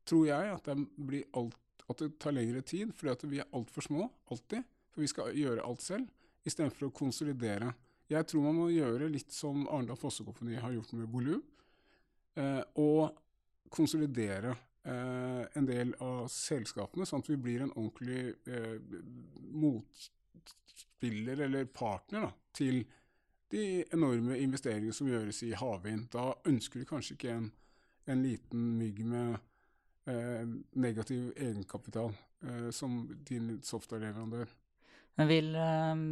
tror 0.05 0.27
jeg 0.27 0.51
at 0.51 0.67
det, 0.67 1.23
alt, 1.37 1.55
at 1.89 2.03
det 2.03 2.11
tar 2.19 2.35
lengre 2.35 2.61
tid, 2.67 2.91
fordi 2.97 3.31
vi 3.31 3.39
er 3.41 3.49
altfor 3.55 3.85
små 3.85 4.09
alltid. 4.29 4.67
For 4.91 5.05
vi 5.05 5.07
skal 5.07 5.31
gjøre 5.37 5.63
alt 5.63 5.83
selv, 5.85 6.11
istedenfor 6.43 6.89
å 6.89 6.95
konsolidere. 6.95 7.71
Jeg 8.11 8.27
tror 8.27 8.43
man 8.43 8.57
må 8.59 8.67
gjøre 8.73 9.07
litt 9.11 9.31
som 9.31 9.63
Arendal 9.69 9.99
Fossekompani 9.99 10.57
har 10.59 10.73
gjort 10.75 10.91
med 10.99 11.11
volum, 11.11 11.43
eh, 12.35 12.63
og 12.81 13.15
konsolidere 13.71 14.51
eh, 14.83 15.43
en 15.55 15.67
del 15.67 15.93
av 16.03 16.25
selskapene, 16.31 17.07
sånn 17.07 17.23
at 17.23 17.29
vi 17.31 17.37
blir 17.39 17.63
en 17.63 17.71
ordentlig 17.71 18.35
eh, 18.51 18.79
motspiller 19.63 21.45
eller 21.47 21.69
partner 21.71 22.27
da, 22.27 22.31
til 22.57 22.83
de 23.51 23.85
enorme 23.95 24.37
investeringene 24.39 24.95
som 24.95 25.07
gjøres 25.07 25.41
i 25.47 25.53
havvind. 25.55 26.09
Da 26.11 26.33
ønsker 26.47 26.81
du 26.81 26.89
kanskje 26.89 27.15
ikke 27.15 27.37
en, 27.37 27.47
en 28.11 28.23
liten 28.23 28.67
mygg 28.79 29.01
med 29.07 29.39
eh, 30.11 30.43
negativ 30.83 31.31
egenkapital 31.35 32.11
eh, 32.43 32.69
som 32.75 33.05
din 33.27 33.57
software-leverandør. 33.63 34.51
Men 35.19 35.31
vil 35.31 35.55
eh, 35.55 36.05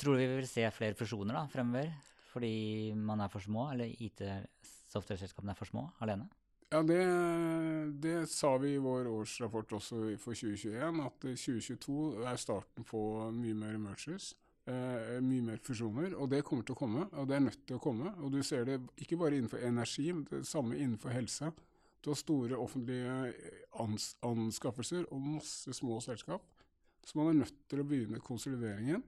Tror 0.00 0.16
du 0.16 0.22
vi 0.22 0.38
vil 0.38 0.48
se 0.48 0.64
flere 0.74 0.96
fusjoner 0.98 1.36
da, 1.36 1.46
fremover 1.50 1.90
fordi 2.30 2.92
man 2.94 3.24
er 3.24 3.30
for 3.32 3.42
små, 3.42 3.64
eller 3.72 3.90
IT-software-selskapene 4.06 5.50
er 5.50 5.58
for 5.58 5.66
små 5.66 5.88
alene? 6.04 6.28
Ja, 6.70 6.84
det, 6.86 7.00
det, 7.98 8.28
sa 8.30 8.52
vi 8.62 8.76
i 8.76 8.82
vår 8.82 9.08
årsrapport 9.10 9.72
også 9.80 10.12
for 10.22 10.38
2021, 10.38 11.00
at 11.02 11.26
2022 11.26 11.96
er 12.30 12.38
starten 12.38 12.86
på 12.86 13.00
mye 13.34 13.56
mer 13.58 13.80
mergers. 13.82 14.30
Eh, 14.70 15.16
mye 15.24 15.42
mer 15.48 15.58
fusjoner, 15.66 16.14
og 16.14 16.30
det 16.30 16.44
kommer 16.46 16.62
til 16.62 16.76
å 16.76 16.78
komme. 16.78 17.08
Og 17.18 17.26
det 17.26 17.40
er 17.40 17.44
nødt 17.48 17.64
til 17.66 17.80
å 17.80 17.82
komme. 17.82 18.14
Og 18.22 18.30
du 18.30 18.38
ser 18.46 18.68
det 18.68 18.78
ikke 19.02 19.18
bare 19.18 19.40
innenfor 19.40 19.66
energi, 19.66 20.06
men 20.14 20.28
det 20.30 20.44
samme 20.46 20.78
innenfor 20.78 21.10
helse. 21.16 21.50
Du 22.00 22.12
har 22.12 22.20
store 22.20 22.56
offentlige 22.62 23.16
ans 23.82 24.12
anskaffelser 24.24 25.08
og 25.10 25.26
masse 25.40 25.74
små 25.74 25.98
selskap. 26.04 26.46
Så 27.02 27.18
man 27.18 27.32
er 27.32 27.40
nødt 27.42 27.64
til 27.66 27.82
å 27.82 27.88
begynne 27.88 28.22
konsolideringen 28.22 29.02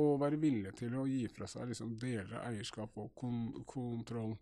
og 0.00 0.18
være 0.22 0.40
villig 0.42 0.72
til 0.78 0.96
å 0.98 1.04
gi 1.06 1.22
fra 1.30 1.46
seg 1.50 1.70
liksom, 1.70 1.94
deler 2.00 2.40
av 2.40 2.48
eierskap 2.50 2.96
og 2.98 3.12
kon 3.18 3.46
kontroll. 3.68 4.34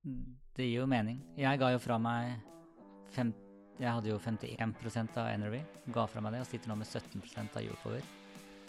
Det 0.00 0.64
gir 0.64 0.80
jo 0.80 0.88
mening. 0.88 1.20
Jeg 1.36 1.60
ga 1.60 1.74
jo 1.74 1.82
fra 1.82 1.98
meg 2.00 2.38
fem, 3.12 3.34
Jeg 3.80 3.88
hadde 3.96 4.10
jo 4.10 4.18
51% 4.20 5.14
av 5.16 5.28
Energy. 5.32 5.60
Ga 5.92 6.06
fra 6.06 6.20
meg 6.20 6.34
det 6.34 6.42
og 6.44 6.48
sitter 6.50 6.68
nå 6.68 6.74
med 6.76 6.86
17 6.86 7.22
av 7.48 7.62
Europower. 7.62 8.02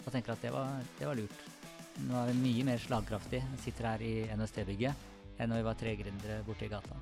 Og 0.06 0.12
tenker 0.12 0.32
at 0.32 0.44
det 0.44 0.52
var, 0.52 0.80
det 0.98 1.08
var 1.08 1.18
lurt. 1.18 1.42
Nå 2.08 2.16
er 2.16 2.30
vi 2.30 2.38
mye 2.40 2.64
mer 2.70 2.80
slagkraftig, 2.80 3.42
Sitter 3.60 3.90
her 3.90 4.04
i 4.04 4.14
NST-bygget 4.32 5.10
enn 5.40 5.50
når 5.50 5.60
vi 5.60 5.66
var 5.66 5.76
tre 5.80 5.92
gründere 5.98 6.38
borte 6.46 6.66
i 6.66 6.70
gata. 6.72 6.96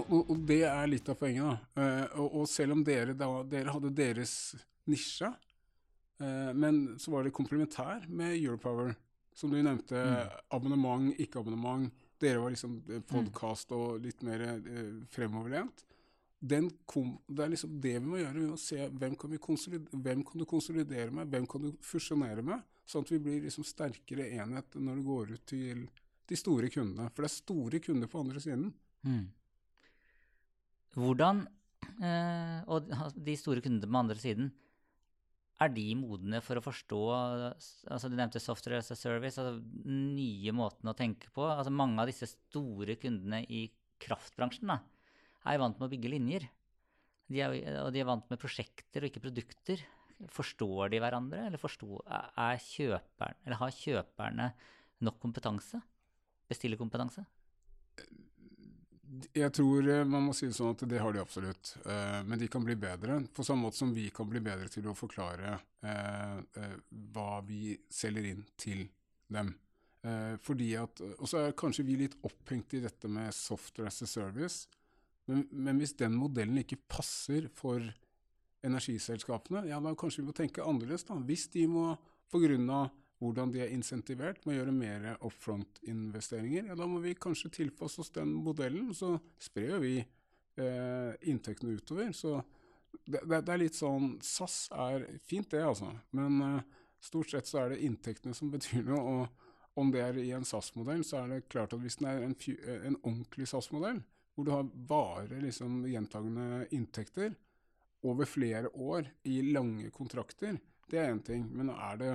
Og, 0.00 0.12
og, 0.18 0.36
det 0.48 0.62
er 0.68 0.88
litt 0.88 1.08
av 1.12 1.18
poenget. 1.20 1.44
da. 1.44 1.56
Uh, 1.76 2.20
og, 2.22 2.28
og, 2.40 2.46
selv 2.48 2.76
om 2.76 2.84
dere, 2.84 3.16
da, 3.16 3.28
dere 3.48 3.74
hadde 3.74 3.92
deres 3.96 4.34
nisje, 4.88 5.28
men 6.54 6.98
så 7.02 7.14
var 7.14 7.24
det 7.26 7.34
komplementær 7.34 8.04
med 8.08 8.36
Europower. 8.36 8.94
Som 9.34 9.50
du 9.50 9.62
nevnte, 9.62 9.96
mm. 9.96 10.34
abonnement, 10.52 11.08
ikke 11.20 11.40
abonnement. 11.40 11.88
Dere 12.20 12.42
var 12.42 12.52
liksom 12.52 12.76
eh, 12.86 13.00
mm. 13.00 13.06
podkast 13.08 13.72
og 13.74 14.02
litt 14.04 14.22
mer 14.26 14.44
uh, 14.44 15.00
fremoverlent. 15.12 15.86
Kom, 16.90 17.14
det 17.30 17.44
er 17.44 17.52
liksom 17.52 17.76
det 17.80 17.94
vi 18.00 18.10
må 18.10 18.18
gjøre. 18.20 18.36
Vi 18.38 18.50
må 18.50 18.58
se 18.60 18.86
hvem 18.90 19.16
kan, 19.18 19.32
hvem 19.32 20.24
kan, 20.26 20.42
du 20.42 20.46
konsolidere 20.48 21.10
med, 21.14 21.30
hvem 21.32 21.46
kan 21.48 21.64
du 21.64 21.70
fusjonere 21.86 22.44
med, 22.44 22.64
sånn 22.84 23.06
at 23.06 23.12
vi 23.14 23.20
blir 23.22 23.44
liksom 23.46 23.66
sterkere 23.66 24.26
enhet 24.40 24.74
når 24.74 24.98
det 24.98 25.06
går 25.06 25.36
ut 25.36 25.44
til 25.48 25.84
de 26.28 26.38
store 26.38 26.70
kundene. 26.72 27.08
For 27.12 27.24
det 27.24 27.30
er 27.30 27.36
store 27.36 27.82
kunder 27.84 28.10
på 28.10 28.24
andre 28.24 28.42
siden. 28.42 28.72
Mm. 29.06 29.22
Hvordan, 30.98 31.46
eh, 32.04 32.58
og 32.68 32.90
de 33.16 33.38
store 33.38 33.64
kundene 33.64 33.88
på 33.88 34.02
andre 34.02 34.18
siden, 34.20 34.52
er 35.62 35.72
de 35.74 35.84
modne 35.98 36.40
for 36.44 36.58
å 36.58 36.64
forstå 36.64 37.00
altså 37.12 38.10
Du 38.10 38.16
nevnte 38.18 38.42
software 38.42 38.80
as 38.82 38.90
a 38.94 38.98
service, 38.98 39.38
altså 39.40 39.60
nye 39.86 40.54
måten 40.56 40.90
å 40.90 40.96
tenke 40.98 41.30
på. 41.34 41.46
altså 41.46 41.72
Mange 41.74 42.02
av 42.02 42.10
disse 42.10 42.28
store 42.30 42.96
kundene 43.00 43.42
i 43.46 43.66
kraftbransjen 44.02 44.72
da, 44.72 44.80
er 45.46 45.60
vant 45.62 45.78
med 45.78 45.88
å 45.88 45.92
bygge 45.92 46.12
linjer. 46.12 46.48
De 47.32 47.40
er, 47.42 47.56
og 47.84 47.92
de 47.94 48.02
er 48.02 48.08
vant 48.08 48.26
med 48.30 48.40
prosjekter 48.40 49.04
og 49.04 49.10
ikke 49.10 49.24
produkter. 49.24 49.82
Forstår 50.32 50.92
de 50.92 51.00
hverandre, 51.02 51.46
eller, 51.48 51.58
forstår, 51.58 52.02
er 52.06 52.60
kjøperen, 52.62 53.38
eller 53.46 53.58
har 53.58 53.74
kjøperne 53.74 54.50
nok 55.02 55.18
kompetanse? 55.22 55.80
Bestillerkompetanse? 56.50 57.24
Jeg 59.36 59.52
tror 59.52 59.88
eh, 59.92 60.04
man 60.08 60.24
må 60.28 60.34
si 60.36 60.48
det 60.48 60.56
sånn 60.56 60.72
at 60.72 60.84
det 60.88 61.00
har 61.02 61.12
de 61.12 61.20
absolutt. 61.20 61.74
Uh, 61.84 62.22
men 62.24 62.40
de 62.40 62.48
kan 62.50 62.64
bli 62.64 62.76
bedre. 62.80 63.18
På 63.34 63.44
samme 63.44 63.66
måte 63.66 63.80
som 63.80 63.92
vi 63.92 64.06
kan 64.14 64.28
bli 64.30 64.40
bedre 64.44 64.70
til 64.72 64.88
å 64.88 64.96
forklare 64.96 65.56
uh, 65.84 66.38
hva 67.12 67.42
vi 67.44 67.74
selger 67.92 68.30
inn 68.32 68.46
til 68.56 68.86
dem. 69.32 69.54
fordi 70.42 70.72
at, 70.76 70.98
Og 71.22 71.28
så 71.30 71.38
er 71.38 71.52
kanskje 71.56 71.84
vi 71.86 71.94
litt 71.96 72.16
opphengt 72.26 72.74
i 72.74 72.80
dette 72.82 73.08
med 73.08 73.32
software 73.32 73.88
as 73.88 74.02
a 74.02 74.08
service. 74.10 74.66
Men, 75.30 75.44
men 75.50 75.78
hvis 75.78 75.94
den 75.96 76.16
modellen 76.18 76.58
ikke 76.58 76.80
passer 76.90 77.46
for 77.54 77.80
energiselskapene, 78.66 79.62
ja 79.70 79.78
da 79.80 79.94
kanskje 79.96 80.20
vi 80.20 80.26
må 80.26 80.34
tenke 80.36 80.66
annerledes. 80.66 81.06
da. 81.06 81.16
Hvis 81.22 81.46
de 81.54 81.68
må 81.70 81.92
pga 82.34 82.82
hvordan 83.22 83.52
de 83.54 83.62
er 83.62 83.70
insentivert 83.70 84.42
med 84.44 84.56
å 84.56 84.58
gjøre 84.58 84.74
mer 84.74 85.04
upfront-investeringer, 85.22 86.72
ja, 86.72 86.76
da 86.78 86.88
må 86.90 86.98
vi 87.04 87.14
kanskje 87.14 87.52
tilpasse 87.60 88.02
oss 88.02 88.10
den 88.14 88.32
modellen. 88.34 88.90
Så 88.98 89.14
sprer 89.40 89.78
vi 89.82 90.00
eh, 90.00 91.12
inntektene 91.30 91.76
utover. 91.78 92.10
Så 92.16 92.40
det, 93.04 93.20
det, 93.20 93.38
det, 93.38 93.52
er 93.52 93.62
litt 93.62 93.78
sånn 93.78 94.16
SAS 94.26 94.64
er 94.74 95.06
fint, 95.22 95.50
det, 95.54 95.62
altså. 95.62 95.92
Men 96.18 96.40
eh, 96.48 96.82
stort 97.02 97.30
sett 97.30 97.50
så 97.50 97.62
er 97.62 97.74
det 97.74 97.84
inntektene 97.86 98.34
som 98.34 98.50
betyr 98.54 98.84
noe. 98.90 99.22
og 99.22 99.48
om 99.80 99.88
det 99.88 100.02
er 100.04 100.18
i 100.20 100.32
en 100.36 100.44
SAS-modell, 100.44 101.00
så 101.00 101.22
er 101.22 101.30
det 101.30 101.46
klart 101.48 101.72
at 101.72 101.80
hvis 101.80 101.96
den 101.96 102.10
er 102.10 102.26
en, 102.26 102.34
en 102.34 102.98
ordentlig 102.98 103.46
SAS-modell, 103.48 104.02
hvor 104.34 104.44
du 104.44 104.50
har 104.52 104.66
bare 104.68 105.38
liksom 105.40 105.86
gjentagende 105.88 106.66
inntekter 106.76 107.32
over 108.04 108.28
flere 108.28 108.68
år 108.68 109.08
i 109.28 109.38
lange 109.48 109.88
kontrakter, 109.94 110.58
det 110.90 111.00
er 111.00 111.12
én 111.14 111.22
ting. 111.24 111.46
Men 111.56 111.70
er 111.72 111.96
det 112.00 112.12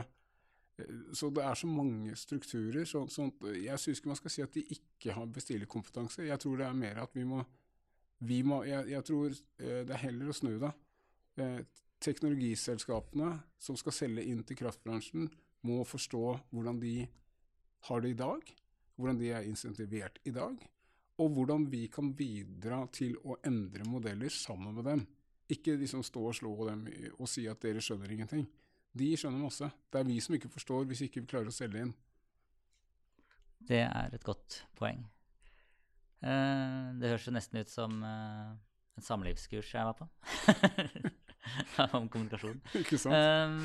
så 1.14 1.30
det 1.34 1.44
er 1.44 1.58
så 1.58 1.68
mange 1.68 2.16
strukturer. 2.16 2.86
Så, 2.86 3.08
så 3.10 3.30
jeg 3.56 3.80
syns 3.82 4.00
ikke 4.00 4.12
man 4.12 4.20
skal 4.20 4.34
si 4.34 4.44
at 4.46 4.54
de 4.54 4.64
ikke 4.76 5.16
har 5.16 5.26
bestillerkompetanse. 5.34 6.28
Jeg 6.28 6.40
tror 6.44 6.60
det 6.60 6.68
er 6.68 6.78
mer 6.78 7.02
at 7.04 7.16
vi 7.18 7.26
må, 7.26 7.42
vi 8.20 8.42
må 8.46 8.62
jeg, 8.68 8.90
jeg, 8.94 9.04
tror 9.08 9.28
eh, 9.32 9.82
det 9.88 9.96
er 9.96 10.06
heller 10.06 10.30
å 10.30 10.38
snu 10.38 10.54
det. 10.62 10.72
Eh, 11.42 11.60
teknologiselskapene 12.04 13.32
som 13.62 13.78
skal 13.80 13.96
selge 13.96 14.26
inn 14.30 14.44
til 14.46 14.60
kraftbransjen, 14.60 15.30
må 15.66 15.82
forstå 15.88 16.24
hvordan 16.54 16.80
de 16.80 16.96
har 17.88 18.04
det 18.04 18.12
i 18.14 18.18
dag, 18.20 18.52
hvordan 18.96 19.18
de 19.18 19.32
er 19.34 19.48
insentivert 19.50 20.20
i 20.30 20.34
dag, 20.36 20.60
og 21.18 21.34
hvordan 21.34 21.66
vi 21.72 21.88
kan 21.90 22.12
bidra 22.18 22.84
til 22.94 23.18
å 23.26 23.40
endre 23.46 23.88
modeller 23.90 24.30
sammen 24.34 24.78
med 24.78 24.86
dem. 24.86 25.04
Ikke 25.50 25.78
liksom 25.80 26.04
stå 26.06 26.22
og 26.30 26.38
slå 26.38 26.54
dem 26.70 26.86
og 27.18 27.30
si 27.32 27.48
at 27.50 27.62
dere 27.64 27.82
skjønner 27.82 28.14
ingenting. 28.14 28.46
De 28.98 29.12
skjønner 29.20 29.42
masse. 29.42 29.68
Det 29.92 30.02
er 30.02 30.08
vi 30.08 30.18
som 30.24 30.36
ikke 30.38 30.52
forstår 30.52 30.88
hvis 30.90 31.04
vi 31.04 31.10
ikke 31.12 31.28
klarer 31.30 31.52
å 31.52 31.56
selge 31.56 31.84
inn. 31.86 31.94
Det 33.68 33.84
er 33.84 34.16
et 34.16 34.26
godt 34.26 34.62
poeng. 34.78 35.02
Uh, 36.24 36.98
det 36.98 37.12
høres 37.12 37.28
jo 37.28 37.34
nesten 37.36 37.60
ut 37.62 37.70
som 37.70 38.00
uh, 38.02 38.56
en 38.98 39.06
samlivskurs 39.06 39.70
jeg 39.76 39.86
var 39.86 39.98
på. 40.00 40.08
Om 42.00 42.08
kommunikasjon. 42.10 42.62
Ikke 42.82 42.98
sant? 43.02 43.14
Uh, 43.14 43.60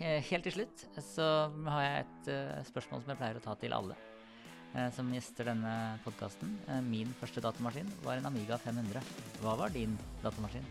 helt 0.00 0.44
til 0.48 0.56
slutt 0.58 0.86
så 1.04 1.26
har 1.70 1.82
jeg 1.86 2.04
et 2.04 2.66
spørsmål 2.68 3.02
som 3.02 3.12
jeg 3.12 3.20
pleier 3.20 3.38
å 3.38 3.44
ta 3.44 3.54
til 3.60 3.72
alle 3.76 3.96
som 4.94 5.08
gjester 5.10 5.48
denne 5.48 5.72
podkasten. 6.04 6.52
min 6.86 7.10
første 7.18 7.42
datamaskin 7.42 7.88
var 8.04 8.20
en 8.20 8.28
Amiga 8.28 8.54
500. 8.60 9.02
Hva 9.40 9.56
var 9.58 9.72
din 9.74 9.96
datamaskin? 10.22 10.68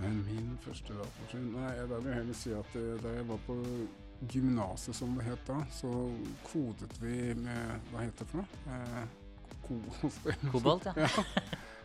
Min 0.00 0.52
første 0.64 0.94
datamaskin 0.96 1.50
Nei, 1.54 1.72
da 1.88 1.98
vil 1.98 2.12
jeg 2.12 2.20
heller 2.22 2.38
si 2.38 2.52
at 2.56 2.76
eh, 2.80 2.94
da 3.02 3.14
jeg 3.16 3.26
var 3.28 3.42
på 3.46 3.56
gymnaset, 4.30 4.96
som 4.96 5.16
det 5.16 5.26
het 5.26 5.42
da, 5.48 5.58
så 5.72 5.90
kodet 6.50 6.92
vi 7.00 7.32
med 7.40 7.90
Hva 7.90 8.04
heter 8.04 8.24
det 8.24 8.30
for 8.30 8.42
noe? 8.42 8.76
Eh, 8.76 9.16
Kobolt, 10.50 10.86
ja. 10.88 10.94
ja. 11.06 11.24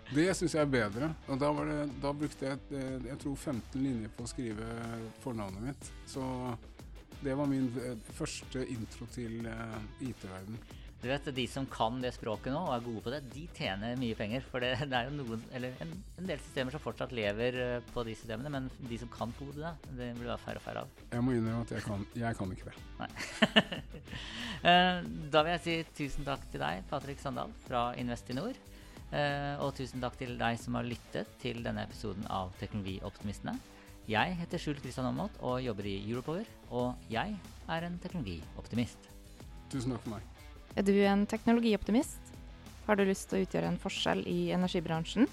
Det 0.10 0.26
syns 0.38 0.56
jeg 0.56 0.62
er 0.64 0.70
bedre. 0.70 1.10
Og 1.30 1.38
da, 1.42 1.52
det, 1.68 1.76
da, 2.02 2.14
brukte 2.18 2.48
jeg 2.48 2.62
eh, 2.78 2.96
jeg 3.12 3.20
tror 3.22 3.36
15 3.36 3.82
linjer 3.82 4.14
på 4.16 4.26
å 4.26 4.32
skrive 4.32 4.70
fornavnet 5.22 5.68
mitt. 5.68 5.92
Så 6.10 6.24
det 7.22 7.36
var 7.38 7.50
min 7.50 7.70
eh, 7.82 7.94
første 8.18 8.66
intro 8.74 9.06
til 9.14 9.46
IT-verden. 10.02 10.58
Du 11.06 11.12
vet, 11.12 11.28
De 11.38 11.44
som 11.46 11.68
kan 11.70 12.00
det 12.02 12.16
språket 12.16 12.50
nå 12.50 12.64
og 12.64 12.72
er 12.74 12.82
gode 12.82 13.02
på 13.06 13.12
det, 13.14 13.20
de 13.30 13.44
tjener 13.54 13.94
mye 14.02 14.16
penger. 14.18 14.42
For 14.50 14.64
det, 14.64 14.72
det 14.90 14.98
er 14.98 15.12
jo 15.12 15.20
noen, 15.20 15.44
eller 15.54 15.76
en, 15.84 15.92
en, 16.18 16.26
del 16.26 16.42
systemer 16.42 16.74
som 16.74 16.82
fortsatt 16.82 17.14
lever 17.14 17.60
på 17.94 18.02
de 18.08 18.16
systemene, 18.18 18.50
men 18.50 18.72
de 18.90 18.98
som 18.98 19.12
kan 19.14 19.34
kode 19.38 19.60
det, 19.60 19.74
det 20.00 20.08
blir 20.18 20.32
være 20.32 20.42
færre 20.42 20.64
og 20.64 20.66
færre 20.66 20.82
av. 20.82 21.04
Jeg 21.14 21.28
må 21.28 21.36
innrømme 21.36 21.62
at 21.62 21.76
jeg 21.76 21.86
kan, 21.86 22.08
jeg 22.18 22.40
kan 22.40 22.56
ikke 22.56 22.72
det. 22.72 22.88
Nei. 23.04 23.10
da 25.36 25.46
vil 25.46 25.54
jeg 25.54 25.64
si 25.68 25.78
tusen 26.02 26.26
takk 26.26 26.50
til 26.50 26.66
deg, 26.66 26.82
Patrick 26.90 27.22
Sandal 27.22 27.54
fra 27.68 27.86
Investinor. 28.02 28.58
Uh, 29.14 29.62
og 29.62 29.76
tusen 29.78 30.02
takk 30.02 30.18
til 30.18 30.34
deg 30.42 30.58
som 30.58 30.80
har 30.80 30.90
lyttet 30.90 31.38
til 31.44 31.62
denne 31.64 31.86
episoden 31.86 32.26
av 32.34 32.50
Teknologioptimistene. 32.58 33.54
Jeg 34.10 34.38
heter 34.42 34.62
Skjult 34.62 34.82
Kristian 34.82 35.06
Aamodt 35.12 35.38
og 35.46 35.62
jobber 35.66 35.86
i 35.90 36.00
Europower. 36.02 36.50
Og 36.74 37.10
jeg 37.14 37.38
er 37.70 37.88
en 37.88 38.02
teknologioptimist. 38.02 39.12
Tusen 39.70 39.94
takk 39.94 40.02
for 40.06 40.18
meg. 40.18 40.35
Er 40.76 40.84
du 40.84 40.92
en 41.08 41.26
teknologioptimist? 41.26 42.20
Har 42.86 43.00
du 43.00 43.06
lyst 43.08 43.30
til 43.30 43.40
å 43.40 43.44
utgjøre 43.46 43.70
en 43.72 43.80
forskjell 43.80 44.26
i 44.28 44.52
energibransjen? 44.52 45.28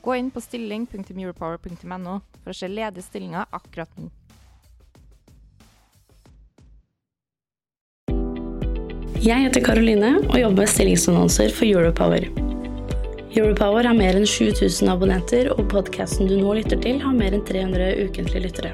Gå 0.00 0.14
inn 0.16 0.30
på 0.32 0.40
stilling.europower.no 0.40 2.14
for 2.40 2.52
å 2.52 2.56
se 2.56 2.68
ledige 2.70 3.04
stillinger 3.04 3.44
akkurat 3.52 3.90
nå. 4.00 4.08
Jeg 9.20 9.42
heter 9.42 9.64
Karoline 9.64 10.14
og 10.22 10.38
jobber 10.38 10.64
med 10.64 10.72
stillingsannonser 10.72 11.52
for 11.52 11.66
Europower. 11.66 12.28
Europower 13.36 13.84
har 13.84 13.96
mer 13.98 14.16
enn 14.16 14.24
7000 14.24 14.88
abonnenter, 14.88 15.50
og 15.52 15.66
podkasten 15.68 16.30
du 16.30 16.38
nå 16.38 16.54
lytter 16.56 16.80
til, 16.80 17.02
har 17.02 17.16
mer 17.16 17.36
enn 17.36 17.44
300 17.44 18.06
ukentlige 18.06 18.46
lyttere. 18.46 18.72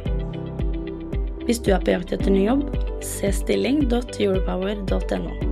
Hvis 1.48 1.62
du 1.64 1.72
er 1.74 1.82
på 1.82 1.96
jakt 1.96 2.14
etter 2.14 2.30
ny 2.30 2.44
jobb, 2.44 2.68
se 3.02 3.32
stilling.europower.no. 3.40 5.51